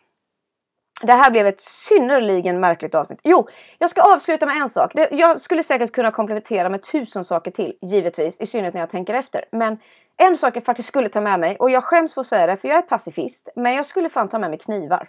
Det 1.02 1.12
här 1.12 1.30
blev 1.30 1.46
ett 1.46 1.61
synnerligen 1.61 2.61
märkligt 2.61 2.94
avsnitt. 2.94 3.20
Jo, 3.22 3.48
jag 3.78 3.90
ska 3.90 4.14
avsluta 4.14 4.46
med 4.46 4.57
en 4.57 4.68
sak. 4.68 4.92
Jag 5.11 5.40
skulle 5.40 5.62
säkert 5.62 5.92
kunna 5.92 6.11
komplettera 6.11 6.68
med 6.68 6.83
tusen 6.83 7.24
saker 7.24 7.50
till, 7.50 7.76
givetvis, 7.83 8.40
i 8.40 8.46
synnerhet 8.46 8.74
när 8.74 8.80
jag 8.80 8.90
tänker 8.90 9.14
efter. 9.14 9.44
Men 9.52 9.78
en 10.16 10.37
sak 10.37 10.57
jag 10.57 10.64
faktiskt 10.64 10.88
skulle 10.88 11.09
ta 11.09 11.20
med 11.20 11.40
mig, 11.40 11.57
och 11.57 11.70
jag 11.70 11.85
skäms 11.85 12.14
för 12.14 12.20
att 12.20 12.26
säga 12.26 12.46
det, 12.46 12.57
för 12.57 12.68
jag 12.68 12.78
är 12.78 12.83
pacifist, 12.83 13.48
men 13.57 13.74
jag 13.74 13.87
skulle 13.87 14.11
fan 14.11 14.28
ta 14.28 14.38
med 14.38 14.50
mig 14.50 14.59
knivar. 14.59 15.09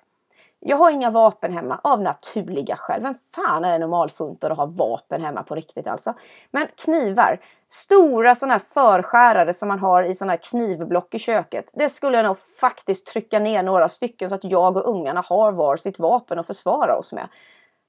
Jag 0.67 0.77
har 0.77 0.91
inga 0.91 1.09
vapen 1.09 1.53
hemma 1.53 1.79
av 1.83 2.01
naturliga 2.01 2.75
skäl. 2.75 3.01
Vem 3.01 3.15
fan 3.35 3.65
är 3.65 3.79
normalfuntad 3.79 4.51
och 4.51 4.57
har 4.57 4.67
vapen 4.67 5.21
hemma 5.21 5.43
på 5.43 5.55
riktigt 5.55 5.87
alltså? 5.87 6.13
Men 6.51 6.67
knivar, 6.75 7.39
stora 7.69 8.35
sådana 8.35 8.53
här 8.53 8.61
förskärare 8.73 9.53
som 9.53 9.67
man 9.67 9.79
har 9.79 10.03
i 10.03 10.15
sådana 10.15 10.31
här 10.31 10.37
knivblock 10.37 11.13
i 11.13 11.19
köket. 11.19 11.69
Det 11.73 11.89
skulle 11.89 12.17
jag 12.17 12.25
nog 12.25 12.37
faktiskt 12.37 13.05
trycka 13.05 13.39
ner 13.39 13.63
några 13.63 13.89
stycken 13.89 14.29
så 14.29 14.35
att 14.35 14.43
jag 14.43 14.77
och 14.77 14.89
ungarna 14.89 15.23
har 15.27 15.51
var 15.51 15.77
sitt 15.77 15.99
vapen 15.99 16.39
att 16.39 16.47
försvara 16.47 16.97
oss 16.97 17.13
med. 17.13 17.27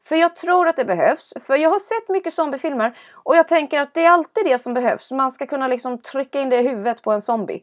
För 0.04 0.16
jag 0.16 0.36
tror 0.36 0.68
att 0.68 0.76
det 0.76 0.84
behövs. 0.84 1.32
För 1.40 1.56
jag 1.56 1.70
har 1.70 1.78
sett 1.78 2.08
mycket 2.08 2.34
zombiefilmer 2.34 2.98
och 3.12 3.36
jag 3.36 3.48
tänker 3.48 3.80
att 3.80 3.94
det 3.94 4.04
är 4.04 4.10
alltid 4.10 4.44
det 4.44 4.58
som 4.58 4.74
behövs. 4.74 5.10
Man 5.10 5.32
ska 5.32 5.46
kunna 5.46 5.68
liksom 5.68 5.98
trycka 5.98 6.40
in 6.40 6.50
det 6.50 6.58
i 6.58 6.68
huvudet 6.68 7.02
på 7.02 7.12
en 7.12 7.22
zombie. 7.22 7.62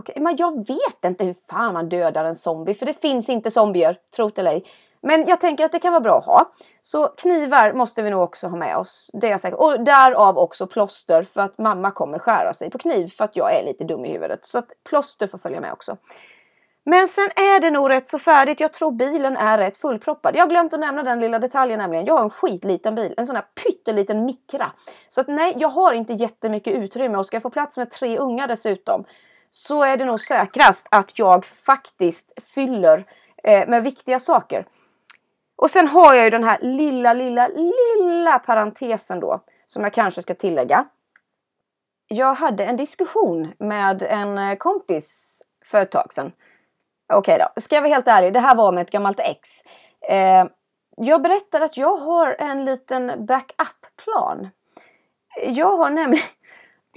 Okej, 0.00 0.14
men 0.20 0.36
jag 0.36 0.66
vet 0.66 1.04
inte 1.04 1.24
hur 1.24 1.34
fan 1.50 1.72
man 1.72 1.88
dödar 1.88 2.24
en 2.24 2.34
zombie 2.34 2.74
för 2.74 2.86
det 2.86 3.00
finns 3.00 3.28
inte 3.28 3.50
zombier, 3.50 3.98
tro 4.16 4.30
eller 4.36 4.50
ej. 4.50 4.64
Men 5.02 5.26
jag 5.26 5.40
tänker 5.40 5.64
att 5.64 5.72
det 5.72 5.78
kan 5.78 5.92
vara 5.92 6.00
bra 6.00 6.18
att 6.18 6.24
ha. 6.24 6.50
Så 6.82 7.08
knivar 7.08 7.72
måste 7.72 8.02
vi 8.02 8.10
nog 8.10 8.22
också 8.22 8.46
ha 8.46 8.56
med 8.56 8.76
oss. 8.76 9.10
Det 9.12 9.26
är 9.26 9.30
jag 9.30 9.40
säker 9.40 9.60
Och 9.60 9.84
därav 9.84 10.38
också 10.38 10.66
plåster 10.66 11.22
för 11.22 11.40
att 11.40 11.58
mamma 11.58 11.90
kommer 11.90 12.18
skära 12.18 12.52
sig 12.52 12.70
på 12.70 12.78
kniv 12.78 13.08
för 13.08 13.24
att 13.24 13.36
jag 13.36 13.54
är 13.54 13.64
lite 13.64 13.84
dum 13.84 14.04
i 14.04 14.12
huvudet. 14.12 14.46
Så 14.46 14.58
att 14.58 14.68
plåster 14.88 15.26
får 15.26 15.38
följa 15.38 15.60
med 15.60 15.72
också. 15.72 15.96
Men 16.84 17.08
sen 17.08 17.28
är 17.36 17.60
det 17.60 17.70
nog 17.70 17.90
rätt 17.90 18.08
så 18.08 18.18
färdigt. 18.18 18.60
Jag 18.60 18.72
tror 18.72 18.90
bilen 18.90 19.36
är 19.36 19.58
rätt 19.58 19.76
fullproppad. 19.76 20.36
Jag 20.36 20.42
har 20.42 20.48
glömt 20.48 20.74
att 20.74 20.80
nämna 20.80 21.02
den 21.02 21.20
lilla 21.20 21.38
detaljen 21.38 21.78
nämligen. 21.78 22.04
Jag 22.04 22.14
har 22.14 22.22
en 22.22 22.30
skitliten 22.30 22.94
bil, 22.94 23.14
en 23.16 23.26
sån 23.26 23.36
här 23.36 23.44
pytteliten 23.64 24.24
mikra. 24.24 24.72
Så 25.08 25.20
att 25.20 25.28
nej, 25.28 25.54
jag 25.56 25.68
har 25.68 25.92
inte 25.92 26.12
jättemycket 26.12 26.74
utrymme 26.74 27.18
och 27.18 27.26
ska 27.26 27.34
jag 27.34 27.42
få 27.42 27.50
plats 27.50 27.76
med 27.76 27.90
tre 27.90 28.18
ungar 28.18 28.48
dessutom 28.48 29.04
så 29.50 29.82
är 29.82 29.96
det 29.96 30.04
nog 30.04 30.20
säkrast 30.20 30.86
att 30.90 31.18
jag 31.18 31.44
faktiskt 31.44 32.32
fyller 32.54 33.04
eh, 33.44 33.68
med 33.68 33.82
viktiga 33.82 34.20
saker. 34.20 34.66
Och 35.56 35.70
sen 35.70 35.88
har 35.88 36.14
jag 36.14 36.24
ju 36.24 36.30
den 36.30 36.44
här 36.44 36.58
lilla, 36.62 37.12
lilla, 37.12 37.48
lilla 37.48 38.38
parentesen 38.38 39.20
då 39.20 39.40
som 39.66 39.82
jag 39.82 39.92
kanske 39.92 40.22
ska 40.22 40.34
tillägga. 40.34 40.86
Jag 42.08 42.34
hade 42.34 42.64
en 42.64 42.76
diskussion 42.76 43.52
med 43.58 44.02
en 44.02 44.38
eh, 44.38 44.56
kompis 44.56 45.40
för 45.64 45.80
ett 45.80 45.90
tag 45.90 46.12
sedan. 46.12 46.32
Okej 47.12 47.34
okay 47.34 47.46
då, 47.54 47.60
ska 47.60 47.74
jag 47.74 47.82
vara 47.82 47.92
helt 47.92 48.08
ärlig, 48.08 48.32
det 48.32 48.40
här 48.40 48.54
var 48.54 48.72
med 48.72 48.82
ett 48.82 48.90
gammalt 48.90 49.20
ex. 49.20 49.48
Eh, 50.08 50.44
jag 50.96 51.22
berättade 51.22 51.64
att 51.64 51.76
jag 51.76 51.96
har 51.96 52.36
en 52.38 52.64
liten 52.64 53.26
backup-plan. 53.26 54.48
Jag 55.42 55.76
har 55.76 55.90
nämligen 55.90 56.26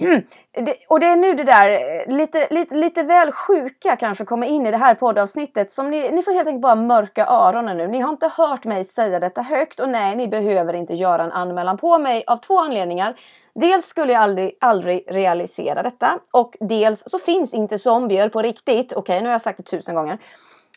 Mm. 0.00 0.22
Det, 0.52 0.76
och 0.88 1.00
det 1.00 1.06
är 1.06 1.16
nu 1.16 1.34
det 1.34 1.44
där 1.44 1.70
eh, 1.70 2.16
lite, 2.16 2.48
lite, 2.50 2.74
lite 2.74 3.02
väl 3.02 3.32
sjuka 3.32 3.96
kanske 3.96 4.24
kommer 4.24 4.46
in 4.46 4.66
i 4.66 4.70
det 4.70 4.76
här 4.76 4.94
poddavsnittet. 4.94 5.72
Som 5.72 5.90
ni, 5.90 6.10
ni 6.10 6.22
får 6.22 6.32
helt 6.32 6.46
enkelt 6.46 6.62
bara 6.62 6.74
mörka 6.74 7.26
öronen 7.26 7.76
nu. 7.76 7.88
Ni 7.88 8.00
har 8.00 8.10
inte 8.10 8.30
hört 8.36 8.64
mig 8.64 8.84
säga 8.84 9.20
detta 9.20 9.42
högt 9.42 9.80
och 9.80 9.88
nej, 9.88 10.16
ni 10.16 10.28
behöver 10.28 10.74
inte 10.74 10.94
göra 10.94 11.24
en 11.24 11.32
anmälan 11.32 11.76
på 11.76 11.98
mig 11.98 12.24
av 12.26 12.36
två 12.36 12.60
anledningar. 12.60 13.16
Dels 13.54 13.86
skulle 13.86 14.12
jag 14.12 14.22
aldrig, 14.22 14.56
aldrig 14.60 15.04
realisera 15.08 15.82
detta 15.82 16.18
och 16.30 16.56
dels 16.60 17.02
så 17.06 17.18
finns 17.18 17.54
inte 17.54 17.78
zombier 17.78 18.28
på 18.28 18.42
riktigt. 18.42 18.92
Okej, 18.92 19.00
okay, 19.00 19.20
nu 19.20 19.26
har 19.26 19.32
jag 19.32 19.42
sagt 19.42 19.56
det 19.56 19.62
tusen 19.62 19.94
gånger. 19.94 20.18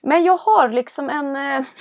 Men 0.02 0.24
jag 0.24 0.38
har 0.38 0.70
liksom 0.70 1.10
en... 1.10 1.36
Eh, 1.36 1.66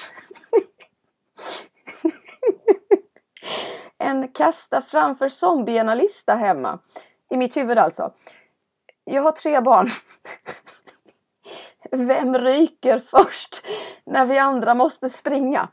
en 3.98 4.28
kasta 4.28 4.82
framför 4.82 5.28
zombierna-lista 5.28 6.34
hemma. 6.34 6.78
I 7.30 7.36
mitt 7.36 7.56
huvud 7.56 7.78
alltså. 7.78 8.12
Jag 9.04 9.22
har 9.22 9.32
tre 9.32 9.60
barn. 9.60 9.90
Vem 11.90 12.38
ryker 12.38 12.98
först 12.98 13.64
när 14.04 14.26
vi 14.26 14.38
andra 14.38 14.74
måste 14.74 15.10
springa? 15.10 15.68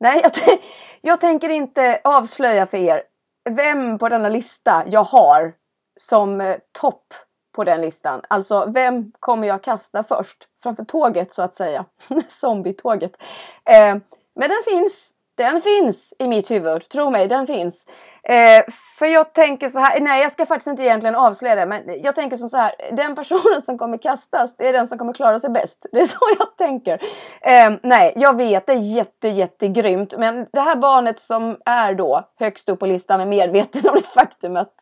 Nej, 0.00 0.20
jag, 0.22 0.58
jag 1.00 1.20
tänker 1.20 1.48
inte 1.48 2.00
avslöja 2.04 2.66
för 2.66 2.78
er 2.78 3.02
vem 3.50 3.98
på 3.98 4.08
denna 4.08 4.28
lista 4.28 4.84
jag 4.86 5.04
har 5.04 5.52
som 5.96 6.40
eh, 6.40 6.56
topp 6.72 7.14
på 7.52 7.64
den 7.64 7.80
listan. 7.80 8.20
Alltså 8.28 8.66
vem 8.66 9.12
kommer 9.20 9.48
jag 9.48 9.62
kasta 9.62 10.04
först? 10.04 10.48
Framför 10.62 10.84
tåget 10.84 11.32
så 11.32 11.42
att 11.42 11.54
säga. 11.54 11.84
Zombietåget. 12.28 13.16
Eh, 13.64 13.96
men 14.34 14.48
den 14.48 14.62
finns. 14.64 15.13
Den 15.34 15.60
finns 15.60 16.14
i 16.18 16.28
mitt 16.28 16.50
huvud. 16.50 16.88
Tro 16.88 17.10
mig, 17.10 17.28
den 17.28 17.46
finns. 17.46 17.86
Eh, 18.22 18.64
för 18.98 19.06
jag 19.06 19.32
tänker 19.32 19.68
så 19.68 19.78
här, 19.78 20.00
nej 20.00 20.22
jag 20.22 20.32
ska 20.32 20.46
faktiskt 20.46 20.66
inte 20.66 20.82
egentligen 20.82 21.14
avslöja 21.14 21.54
det, 21.54 21.66
men 21.66 22.02
jag 22.02 22.14
tänker 22.14 22.36
som 22.36 22.48
så 22.48 22.56
här, 22.56 22.72
den 22.92 23.14
personen 23.14 23.62
som 23.62 23.78
kommer 23.78 23.98
kastas, 23.98 24.56
det 24.56 24.68
är 24.68 24.72
den 24.72 24.88
som 24.88 24.98
kommer 24.98 25.12
klara 25.12 25.40
sig 25.40 25.50
bäst. 25.50 25.86
Det 25.92 26.00
är 26.00 26.06
så 26.06 26.18
jag 26.38 26.56
tänker. 26.56 27.02
Eh, 27.40 27.72
nej, 27.82 28.12
jag 28.16 28.36
vet, 28.36 28.66
det 28.66 28.72
är 28.72 28.96
jätte, 28.96 29.28
jättegrymt, 29.28 30.14
men 30.18 30.46
det 30.52 30.60
här 30.60 30.76
barnet 30.76 31.20
som 31.20 31.56
är 31.64 31.94
då 31.94 32.28
högst 32.38 32.68
upp 32.68 32.80
på 32.80 32.86
listan 32.86 33.20
är 33.20 33.26
medveten 33.26 33.88
om 33.88 33.94
det 33.94 34.02
faktum 34.02 34.56
att 34.56 34.72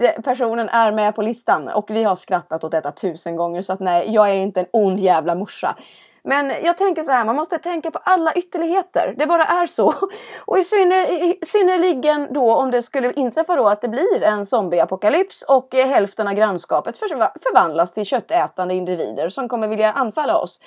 eh, 0.00 0.22
personen 0.22 0.68
är 0.68 0.92
med 0.92 1.14
på 1.14 1.22
listan 1.22 1.68
och 1.68 1.90
vi 1.90 2.04
har 2.04 2.14
skrattat 2.14 2.64
åt 2.64 2.72
detta 2.72 2.92
tusen 2.92 3.36
gånger 3.36 3.62
så 3.62 3.72
att 3.72 3.80
nej, 3.80 4.14
jag 4.14 4.30
är 4.30 4.34
inte 4.34 4.60
en 4.60 4.66
ond 4.72 5.00
jävla 5.00 5.34
morsa. 5.34 5.76
Men 6.24 6.64
jag 6.64 6.78
tänker 6.78 7.02
så 7.02 7.12
här, 7.12 7.24
man 7.24 7.36
måste 7.36 7.58
tänka 7.58 7.90
på 7.90 7.98
alla 8.04 8.32
ytterligheter. 8.32 9.14
Det 9.18 9.26
bara 9.26 9.44
är 9.44 9.66
så. 9.66 9.94
Och 10.46 10.58
i, 10.58 10.64
synner, 10.64 11.44
synnerligen 11.44 12.32
då 12.32 12.54
om 12.54 12.70
det 12.70 12.82
skulle 12.82 13.12
inträffa 13.12 13.56
då 13.56 13.68
att 13.68 13.80
det 13.80 13.88
blir 13.88 14.22
en 14.22 14.46
zombieapokalyps 14.46 15.42
och 15.42 15.74
eh, 15.74 15.86
hälften 15.88 16.28
av 16.28 16.34
grannskapet 16.34 16.96
förvandlas 16.96 17.92
till 17.92 18.04
köttätande 18.04 18.74
individer 18.74 19.28
som 19.28 19.48
kommer 19.48 19.68
vilja 19.68 19.92
anfalla 19.92 20.38
oss. 20.38 20.60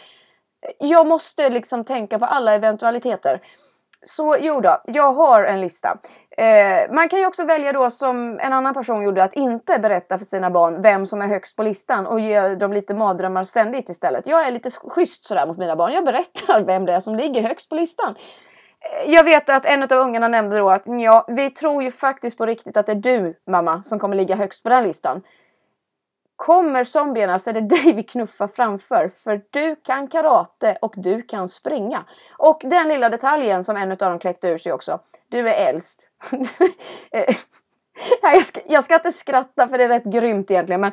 Jag 0.80 1.08
måste 1.08 1.50
liksom 1.50 1.84
tänka 1.86 2.20
på 2.20 2.26
alla 2.26 2.54
eventualiteter. 2.54 3.42
Så 4.06 4.38
jo 4.40 4.62
då, 4.62 4.82
jag 4.86 5.14
har 5.14 5.44
en 5.44 5.62
lista. 5.62 5.98
Eh, 6.38 6.92
man 6.92 7.10
kan 7.10 7.20
ju 7.20 7.26
också 7.26 7.46
välja 7.46 7.72
då 7.72 7.90
som 7.90 8.40
en 8.40 8.54
annan 8.54 8.74
person 8.74 9.02
gjorde 9.02 9.24
att 9.24 9.34
inte 9.34 9.80
berätta 9.80 10.18
för 10.18 10.26
sina 10.26 10.52
barn 10.52 10.82
vem 10.82 11.06
som 11.06 11.22
är 11.22 11.28
högst 11.28 11.56
på 11.56 11.64
listan 11.64 12.08
och 12.08 12.20
ge 12.20 12.56
dem 12.56 12.74
lite 12.74 12.94
mardrömmar 12.94 13.44
ständigt 13.44 13.90
istället. 13.90 14.28
Jag 14.28 14.48
är 14.48 14.52
lite 14.52 14.70
schysst 14.72 15.26
sådär 15.26 15.48
mot 15.48 15.58
mina 15.58 15.76
barn. 15.76 15.94
Jag 15.94 16.06
berättar 16.06 16.62
vem 16.62 16.86
det 16.86 16.94
är 16.94 17.00
som 17.00 17.16
ligger 17.16 17.42
högst 17.42 17.70
på 17.70 17.76
listan. 17.76 18.16
Eh, 18.80 19.14
jag 19.14 19.24
vet 19.24 19.50
att 19.50 19.66
en 19.66 19.84
av 19.84 19.92
ungarna 19.92 20.28
nämnde 20.28 20.58
då 20.58 20.70
att 20.70 20.84
ja, 20.86 21.26
vi 21.28 21.50
tror 21.50 21.84
ju 21.84 21.92
faktiskt 21.92 22.38
på 22.38 22.46
riktigt 22.46 22.78
att 22.78 22.86
det 22.86 22.92
är 22.92 22.96
du 22.96 23.40
mamma 23.48 23.84
som 23.84 24.00
kommer 24.00 24.16
ligga 24.16 24.36
högst 24.36 24.64
på 24.64 24.70
den 24.70 24.84
listan. 24.84 25.22
Kommer 26.38 26.84
zombierna 26.84 27.40
så 27.40 27.50
är 27.50 27.54
det 27.54 27.62
dig 27.76 27.94
vi 27.94 28.04
knuffar 28.04 28.48
framför 28.48 29.12
för 29.16 29.42
du 29.50 29.76
kan 29.76 30.08
karate 30.08 30.78
och 30.82 30.94
du 30.98 31.22
kan 31.22 31.50
springa. 31.50 32.06
Och 32.38 32.62
den 32.64 32.88
lilla 32.88 33.10
detaljen 33.10 33.64
som 33.64 33.78
en 33.78 33.92
av 33.92 33.98
dem 33.98 34.20
kläckte 34.20 34.48
ur 34.48 34.58
sig 34.58 34.74
också. 34.74 35.00
Du 35.28 35.50
är 35.50 35.70
äldst. 35.70 36.10
jag, 38.22 38.44
ska, 38.44 38.62
jag 38.68 38.84
ska 38.84 38.96
inte 38.96 39.12
skratta 39.12 39.68
för 39.68 39.78
det 39.78 39.84
är 39.84 39.90
rätt 39.90 40.04
grymt 40.04 40.52
egentligen 40.52 40.82
men 40.82 40.92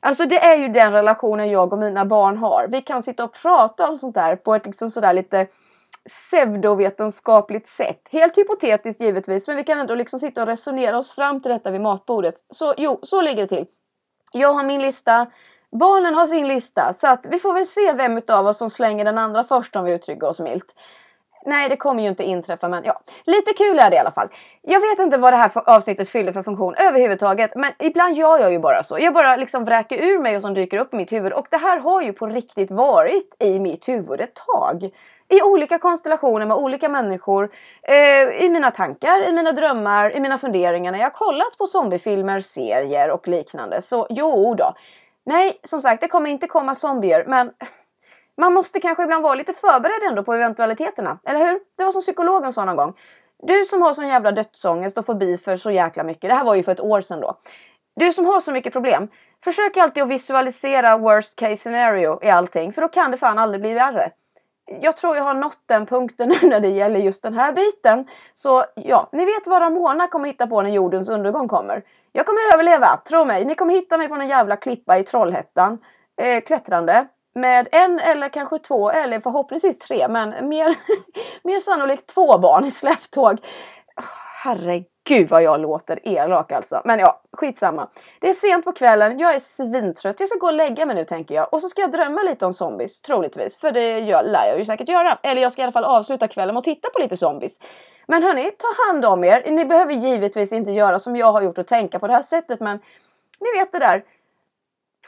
Alltså 0.00 0.26
det 0.26 0.38
är 0.38 0.56
ju 0.56 0.68
den 0.68 0.92
relationen 0.92 1.50
jag 1.50 1.72
och 1.72 1.78
mina 1.78 2.04
barn 2.04 2.36
har. 2.36 2.66
Vi 2.68 2.82
kan 2.82 3.02
sitta 3.02 3.24
och 3.24 3.32
prata 3.32 3.88
om 3.88 3.98
sånt 3.98 4.14
där 4.14 4.36
på 4.36 4.54
ett 4.54 4.66
liksom 4.66 4.90
sådär 4.90 5.12
lite 5.12 5.46
pseudovetenskapligt 6.08 7.68
sätt. 7.68 8.08
Helt 8.10 8.38
hypotetiskt 8.38 9.00
givetvis, 9.00 9.48
men 9.48 9.56
vi 9.56 9.64
kan 9.64 9.78
ändå 9.78 9.94
liksom 9.94 10.20
sitta 10.20 10.42
och 10.42 10.48
resonera 10.48 10.98
oss 10.98 11.14
fram 11.14 11.42
till 11.42 11.50
detta 11.50 11.70
vid 11.70 11.80
matbordet. 11.80 12.34
Så 12.50 12.74
jo, 12.76 12.98
så 13.02 13.20
ligger 13.20 13.42
det 13.42 13.48
till. 13.48 13.66
Jag 14.32 14.52
har 14.52 14.64
min 14.64 14.82
lista. 14.82 15.26
Barnen 15.70 16.14
har 16.14 16.26
sin 16.26 16.48
lista. 16.48 16.92
Så 16.92 17.06
att 17.06 17.26
vi 17.30 17.38
får 17.38 17.52
väl 17.52 17.66
se 17.66 17.92
vem 17.92 18.18
utav 18.18 18.46
oss 18.46 18.58
som 18.58 18.70
slänger 18.70 19.04
den 19.04 19.18
andra 19.18 19.44
först 19.44 19.76
om 19.76 19.84
vi 19.84 19.92
uttrycker 19.92 20.26
oss 20.26 20.40
milt. 20.40 20.74
Nej, 21.46 21.68
det 21.68 21.76
kommer 21.76 22.02
ju 22.02 22.08
inte 22.08 22.24
inträffa, 22.24 22.68
men 22.68 22.84
ja, 22.84 23.00
lite 23.24 23.52
kul 23.52 23.78
är 23.78 23.90
det 23.90 23.96
i 23.96 23.98
alla 23.98 24.10
fall. 24.10 24.28
Jag 24.62 24.80
vet 24.80 24.98
inte 24.98 25.16
vad 25.16 25.32
det 25.32 25.36
här 25.36 25.50
avsnittet 25.54 26.08
fyller 26.08 26.32
för 26.32 26.42
funktion 26.42 26.74
överhuvudtaget, 26.74 27.52
men 27.54 27.72
ibland 27.78 28.16
gör 28.16 28.38
jag 28.38 28.52
ju 28.52 28.58
bara 28.58 28.82
så. 28.82 28.98
Jag 28.98 29.14
bara 29.14 29.36
liksom 29.36 29.64
vräker 29.64 29.98
ur 29.98 30.18
mig 30.18 30.36
och 30.36 30.42
som 30.42 30.54
dyker 30.54 30.78
upp 30.78 30.94
i 30.94 30.96
mitt 30.96 31.12
huvud 31.12 31.32
och 31.32 31.46
det 31.50 31.56
här 31.56 31.78
har 31.78 32.02
ju 32.02 32.12
på 32.12 32.26
riktigt 32.26 32.70
varit 32.70 33.36
i 33.38 33.60
mitt 33.60 33.88
huvud 33.88 34.20
ett 34.20 34.34
tag. 34.34 34.90
I 35.28 35.42
olika 35.42 35.78
konstellationer 35.78 36.46
med 36.46 36.56
olika 36.56 36.88
människor, 36.88 37.50
eh, 37.82 38.44
i 38.44 38.48
mina 38.48 38.70
tankar, 38.70 39.28
i 39.28 39.32
mina 39.32 39.52
drömmar, 39.52 40.16
i 40.16 40.20
mina 40.20 40.38
funderingar 40.38 40.92
när 40.92 40.98
jag 40.98 41.12
kollat 41.12 41.58
på 41.58 41.66
zombiefilmer, 41.66 42.40
serier 42.40 43.10
och 43.10 43.28
liknande. 43.28 43.82
Så 43.82 44.06
jo 44.10 44.54
då. 44.54 44.74
Nej, 45.24 45.60
som 45.62 45.82
sagt, 45.82 46.00
det 46.00 46.08
kommer 46.08 46.30
inte 46.30 46.46
komma 46.46 46.74
zombier, 46.74 47.24
men 47.26 47.52
man 48.36 48.52
måste 48.52 48.80
kanske 48.80 49.02
ibland 49.02 49.22
vara 49.22 49.34
lite 49.34 49.52
förberedd 49.52 50.02
ändå 50.08 50.22
på 50.22 50.34
eventualiteterna, 50.34 51.18
eller 51.24 51.40
hur? 51.40 51.60
Det 51.76 51.84
var 51.84 51.92
som 51.92 52.02
psykologen 52.02 52.52
sa 52.52 52.64
någon 52.64 52.76
gång. 52.76 52.94
Du 53.42 53.64
som 53.64 53.82
har 53.82 53.94
sån 53.94 54.08
jävla 54.08 54.32
dödsångest 54.32 54.98
och 54.98 55.06
fobi 55.06 55.36
för 55.36 55.56
så 55.56 55.70
jäkla 55.70 56.02
mycket, 56.02 56.30
det 56.30 56.34
här 56.34 56.44
var 56.44 56.54
ju 56.54 56.62
för 56.62 56.72
ett 56.72 56.80
år 56.80 57.00
sedan 57.00 57.20
då. 57.20 57.38
Du 57.96 58.12
som 58.12 58.26
har 58.26 58.40
så 58.40 58.52
mycket 58.52 58.72
problem, 58.72 59.08
försök 59.44 59.76
alltid 59.76 60.02
att 60.02 60.08
visualisera 60.08 60.96
worst 60.98 61.36
case 61.36 61.56
scenario 61.56 62.18
i 62.22 62.30
allting, 62.30 62.72
för 62.72 62.82
då 62.82 62.88
kan 62.88 63.10
det 63.10 63.16
fan 63.16 63.38
aldrig 63.38 63.60
bli 63.60 63.74
värre. 63.74 64.10
Jag 64.66 64.96
tror 64.96 65.16
jag 65.16 65.24
har 65.24 65.34
nått 65.34 65.60
den 65.66 65.86
punkten 65.86 66.28
nu 66.42 66.48
när 66.48 66.60
det 66.60 66.68
gäller 66.68 67.00
just 67.00 67.22
den 67.22 67.34
här 67.34 67.52
biten. 67.52 68.08
Så 68.34 68.64
ja, 68.74 69.08
ni 69.12 69.24
vet 69.24 69.46
vad 69.46 69.62
Ramona 69.62 70.08
kommer 70.08 70.28
hitta 70.28 70.46
på 70.46 70.62
när 70.62 70.70
jordens 70.70 71.08
undergång 71.08 71.48
kommer. 71.48 71.82
Jag 72.12 72.26
kommer 72.26 72.54
överleva, 72.54 73.00
tro 73.08 73.24
mig. 73.24 73.44
Ni 73.44 73.54
kommer 73.54 73.74
hitta 73.74 73.98
mig 73.98 74.08
på 74.08 74.14
en 74.14 74.28
jävla 74.28 74.56
klippa 74.56 74.98
i 74.98 75.04
Trollhättan, 75.04 75.78
eh, 76.16 76.40
klättrande 76.40 77.06
med 77.34 77.68
en 77.72 77.98
eller 77.98 78.28
kanske 78.28 78.58
två 78.58 78.90
eller 78.90 79.20
förhoppningsvis 79.20 79.78
tre 79.78 80.08
men 80.08 80.48
mer, 80.48 80.76
mer 81.42 81.60
sannolikt 81.60 82.06
två 82.06 82.38
barn 82.38 82.64
i 82.64 82.70
släptåg. 82.70 83.38
Herregud 84.42 84.95
Gud 85.08 85.28
vad 85.28 85.42
jag 85.42 85.60
låter 85.60 85.98
elak 86.02 86.52
alltså. 86.52 86.82
Men 86.84 86.98
ja, 86.98 87.20
skitsamma. 87.32 87.88
Det 88.20 88.28
är 88.28 88.34
sent 88.34 88.64
på 88.64 88.72
kvällen, 88.72 89.18
jag 89.18 89.34
är 89.34 89.38
svintrött. 89.38 90.20
Jag 90.20 90.28
ska 90.28 90.38
gå 90.38 90.46
och 90.46 90.52
lägga 90.52 90.86
mig 90.86 90.96
nu 90.96 91.04
tänker 91.04 91.34
jag. 91.34 91.52
Och 91.52 91.60
så 91.60 91.68
ska 91.68 91.80
jag 91.80 91.92
drömma 91.92 92.22
lite 92.22 92.46
om 92.46 92.54
zombies, 92.54 93.02
troligtvis. 93.02 93.58
För 93.58 93.72
det 93.72 93.98
gör, 93.98 94.22
lär 94.22 94.48
jag 94.48 94.58
ju 94.58 94.64
säkert 94.64 94.88
göra. 94.88 95.18
Eller 95.22 95.42
jag 95.42 95.52
ska 95.52 95.62
i 95.62 95.64
alla 95.64 95.72
fall 95.72 95.84
avsluta 95.84 96.28
kvällen 96.28 96.54
med 96.54 96.58
att 96.58 96.64
titta 96.64 96.88
på 96.90 96.98
lite 96.98 97.16
zombies. 97.16 97.60
Men 98.06 98.22
hörni, 98.22 98.50
ta 98.50 98.66
hand 98.86 99.04
om 99.04 99.24
er. 99.24 99.50
Ni 99.50 99.64
behöver 99.64 99.92
givetvis 99.92 100.52
inte 100.52 100.70
göra 100.70 100.98
som 100.98 101.16
jag 101.16 101.32
har 101.32 101.42
gjort 101.42 101.58
och 101.58 101.66
tänka 101.66 101.98
på 101.98 102.06
det 102.06 102.12
här 102.12 102.22
sättet 102.22 102.60
men 102.60 102.80
ni 103.40 103.58
vet 103.58 103.72
det 103.72 103.78
där. 103.78 104.04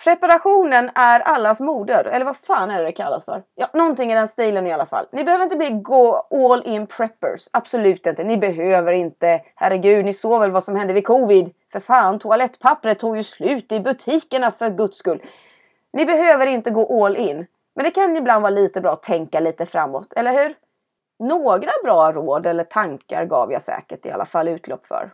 Preparationen 0.05 0.91
är 0.95 1.21
allas 1.21 1.61
moder, 1.61 2.05
eller 2.05 2.25
vad 2.25 2.37
fan 2.37 2.71
är 2.71 2.79
det 2.79 2.85
det 2.85 2.93
kallas 2.93 3.25
för? 3.25 3.43
Ja, 3.55 3.69
någonting 3.73 4.13
i 4.13 4.15
den 4.15 4.29
stilen 4.29 4.67
i 4.67 4.73
alla 4.73 4.87
fall. 4.87 5.07
Ni 5.13 5.25
behöver 5.25 5.45
inte 5.45 5.57
bli 5.57 5.71
gå 5.71 6.27
all 6.31 6.63
in 6.67 6.87
preppers, 6.87 7.49
absolut 7.51 8.07
inte. 8.07 8.25
Ni 8.25 8.37
behöver 8.37 8.93
inte. 8.93 9.41
Herregud, 9.55 10.05
ni 10.05 10.13
såg 10.13 10.41
väl 10.41 10.51
vad 10.51 10.65
som 10.65 10.77
hände 10.77 10.93
vid 10.93 11.07
covid? 11.07 11.55
För 11.73 11.81
fan, 11.81 12.19
toalettpappret 12.19 12.99
tog 12.99 13.17
ju 13.17 13.23
slut 13.23 13.73
i 13.73 13.81
butikerna 13.81 14.51
för 14.51 14.71
guds 14.71 14.99
skull. 14.99 15.23
Ni 15.93 16.05
behöver 16.05 16.47
inte 16.47 16.71
gå 16.71 17.05
all 17.05 17.17
in. 17.17 17.47
Men 17.75 17.85
det 17.85 17.91
kan 17.91 18.17
ibland 18.17 18.43
vara 18.43 18.51
lite 18.51 18.81
bra 18.81 18.93
att 18.93 19.03
tänka 19.03 19.41
lite 19.41 19.67
framåt, 19.67 20.13
eller 20.13 20.33
hur? 20.33 20.55
Några 21.19 21.71
bra 21.85 22.13
råd 22.13 22.47
eller 22.47 22.65
tankar 22.65 23.25
gav 23.25 23.53
jag 23.53 23.63
säkert 23.63 24.07
i 24.07 24.11
alla 24.11 24.27
fall 24.27 24.49
utlopp 24.49 24.87
för. 24.87 25.11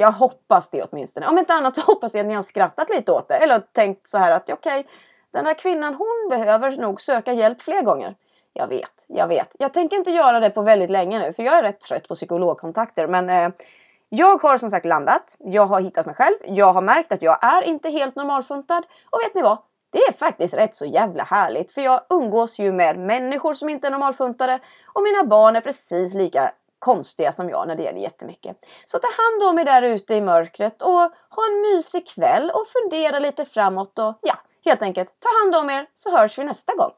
Jag 0.00 0.12
hoppas 0.12 0.70
det 0.70 0.82
åtminstone. 0.82 1.28
Om 1.28 1.38
inte 1.38 1.52
annat 1.52 1.76
så 1.76 1.82
hoppas 1.82 2.14
jag 2.14 2.20
att 2.20 2.28
ni 2.28 2.34
har 2.34 2.42
skrattat 2.42 2.90
lite 2.90 3.12
åt 3.12 3.28
det. 3.28 3.36
Eller 3.36 3.58
tänkt 3.58 4.06
så 4.06 4.18
här 4.18 4.30
att 4.30 4.42
okej, 4.42 4.54
okay, 4.80 4.84
den 5.30 5.44
där 5.44 5.54
kvinnan 5.54 5.94
hon 5.94 6.28
behöver 6.30 6.76
nog 6.76 7.00
söka 7.00 7.32
hjälp 7.32 7.62
fler 7.62 7.82
gånger. 7.82 8.14
Jag 8.52 8.66
vet, 8.66 9.04
jag 9.06 9.28
vet. 9.28 9.56
Jag 9.58 9.74
tänker 9.74 9.96
inte 9.96 10.10
göra 10.10 10.40
det 10.40 10.50
på 10.50 10.62
väldigt 10.62 10.90
länge 10.90 11.18
nu 11.18 11.32
för 11.32 11.42
jag 11.42 11.58
är 11.58 11.62
rätt 11.62 11.80
trött 11.80 12.08
på 12.08 12.14
psykologkontakter. 12.14 13.06
Men 13.06 13.30
eh, 13.30 13.50
jag 14.08 14.42
har 14.42 14.58
som 14.58 14.70
sagt 14.70 14.86
landat. 14.86 15.36
Jag 15.38 15.66
har 15.66 15.80
hittat 15.80 16.06
mig 16.06 16.14
själv. 16.14 16.36
Jag 16.44 16.72
har 16.72 16.82
märkt 16.82 17.12
att 17.12 17.22
jag 17.22 17.44
är 17.44 17.62
inte 17.62 17.90
helt 17.90 18.16
normalfuntad. 18.16 18.84
Och 19.10 19.20
vet 19.20 19.34
ni 19.34 19.42
vad? 19.42 19.58
Det 19.90 19.98
är 19.98 20.12
faktiskt 20.12 20.54
rätt 20.54 20.76
så 20.76 20.84
jävla 20.84 21.24
härligt 21.24 21.70
för 21.70 21.80
jag 21.80 22.00
umgås 22.10 22.58
ju 22.58 22.72
med 22.72 22.98
människor 22.98 23.54
som 23.54 23.68
inte 23.68 23.86
är 23.86 23.90
normalfuntade 23.90 24.58
och 24.86 25.02
mina 25.02 25.24
barn 25.24 25.56
är 25.56 25.60
precis 25.60 26.14
lika 26.14 26.52
konstiga 26.78 27.32
som 27.32 27.48
jag 27.48 27.68
när 27.68 27.76
det 27.76 27.82
gäller 27.82 28.00
jättemycket. 28.00 28.56
Så 28.84 28.98
ta 28.98 29.08
hand 29.08 29.50
om 29.50 29.58
er 29.58 29.64
där 29.64 29.82
ute 29.82 30.14
i 30.14 30.20
mörkret 30.20 30.82
och 30.82 31.00
ha 31.30 31.46
en 31.50 31.60
mysig 31.60 32.08
kväll 32.08 32.50
och 32.50 32.66
fundera 32.66 33.18
lite 33.18 33.44
framåt 33.44 33.98
och 33.98 34.18
ja, 34.22 34.38
helt 34.64 34.82
enkelt 34.82 35.08
ta 35.20 35.28
hand 35.38 35.54
om 35.54 35.70
er 35.70 35.86
så 35.94 36.16
hörs 36.16 36.38
vi 36.38 36.44
nästa 36.44 36.74
gång. 36.74 36.92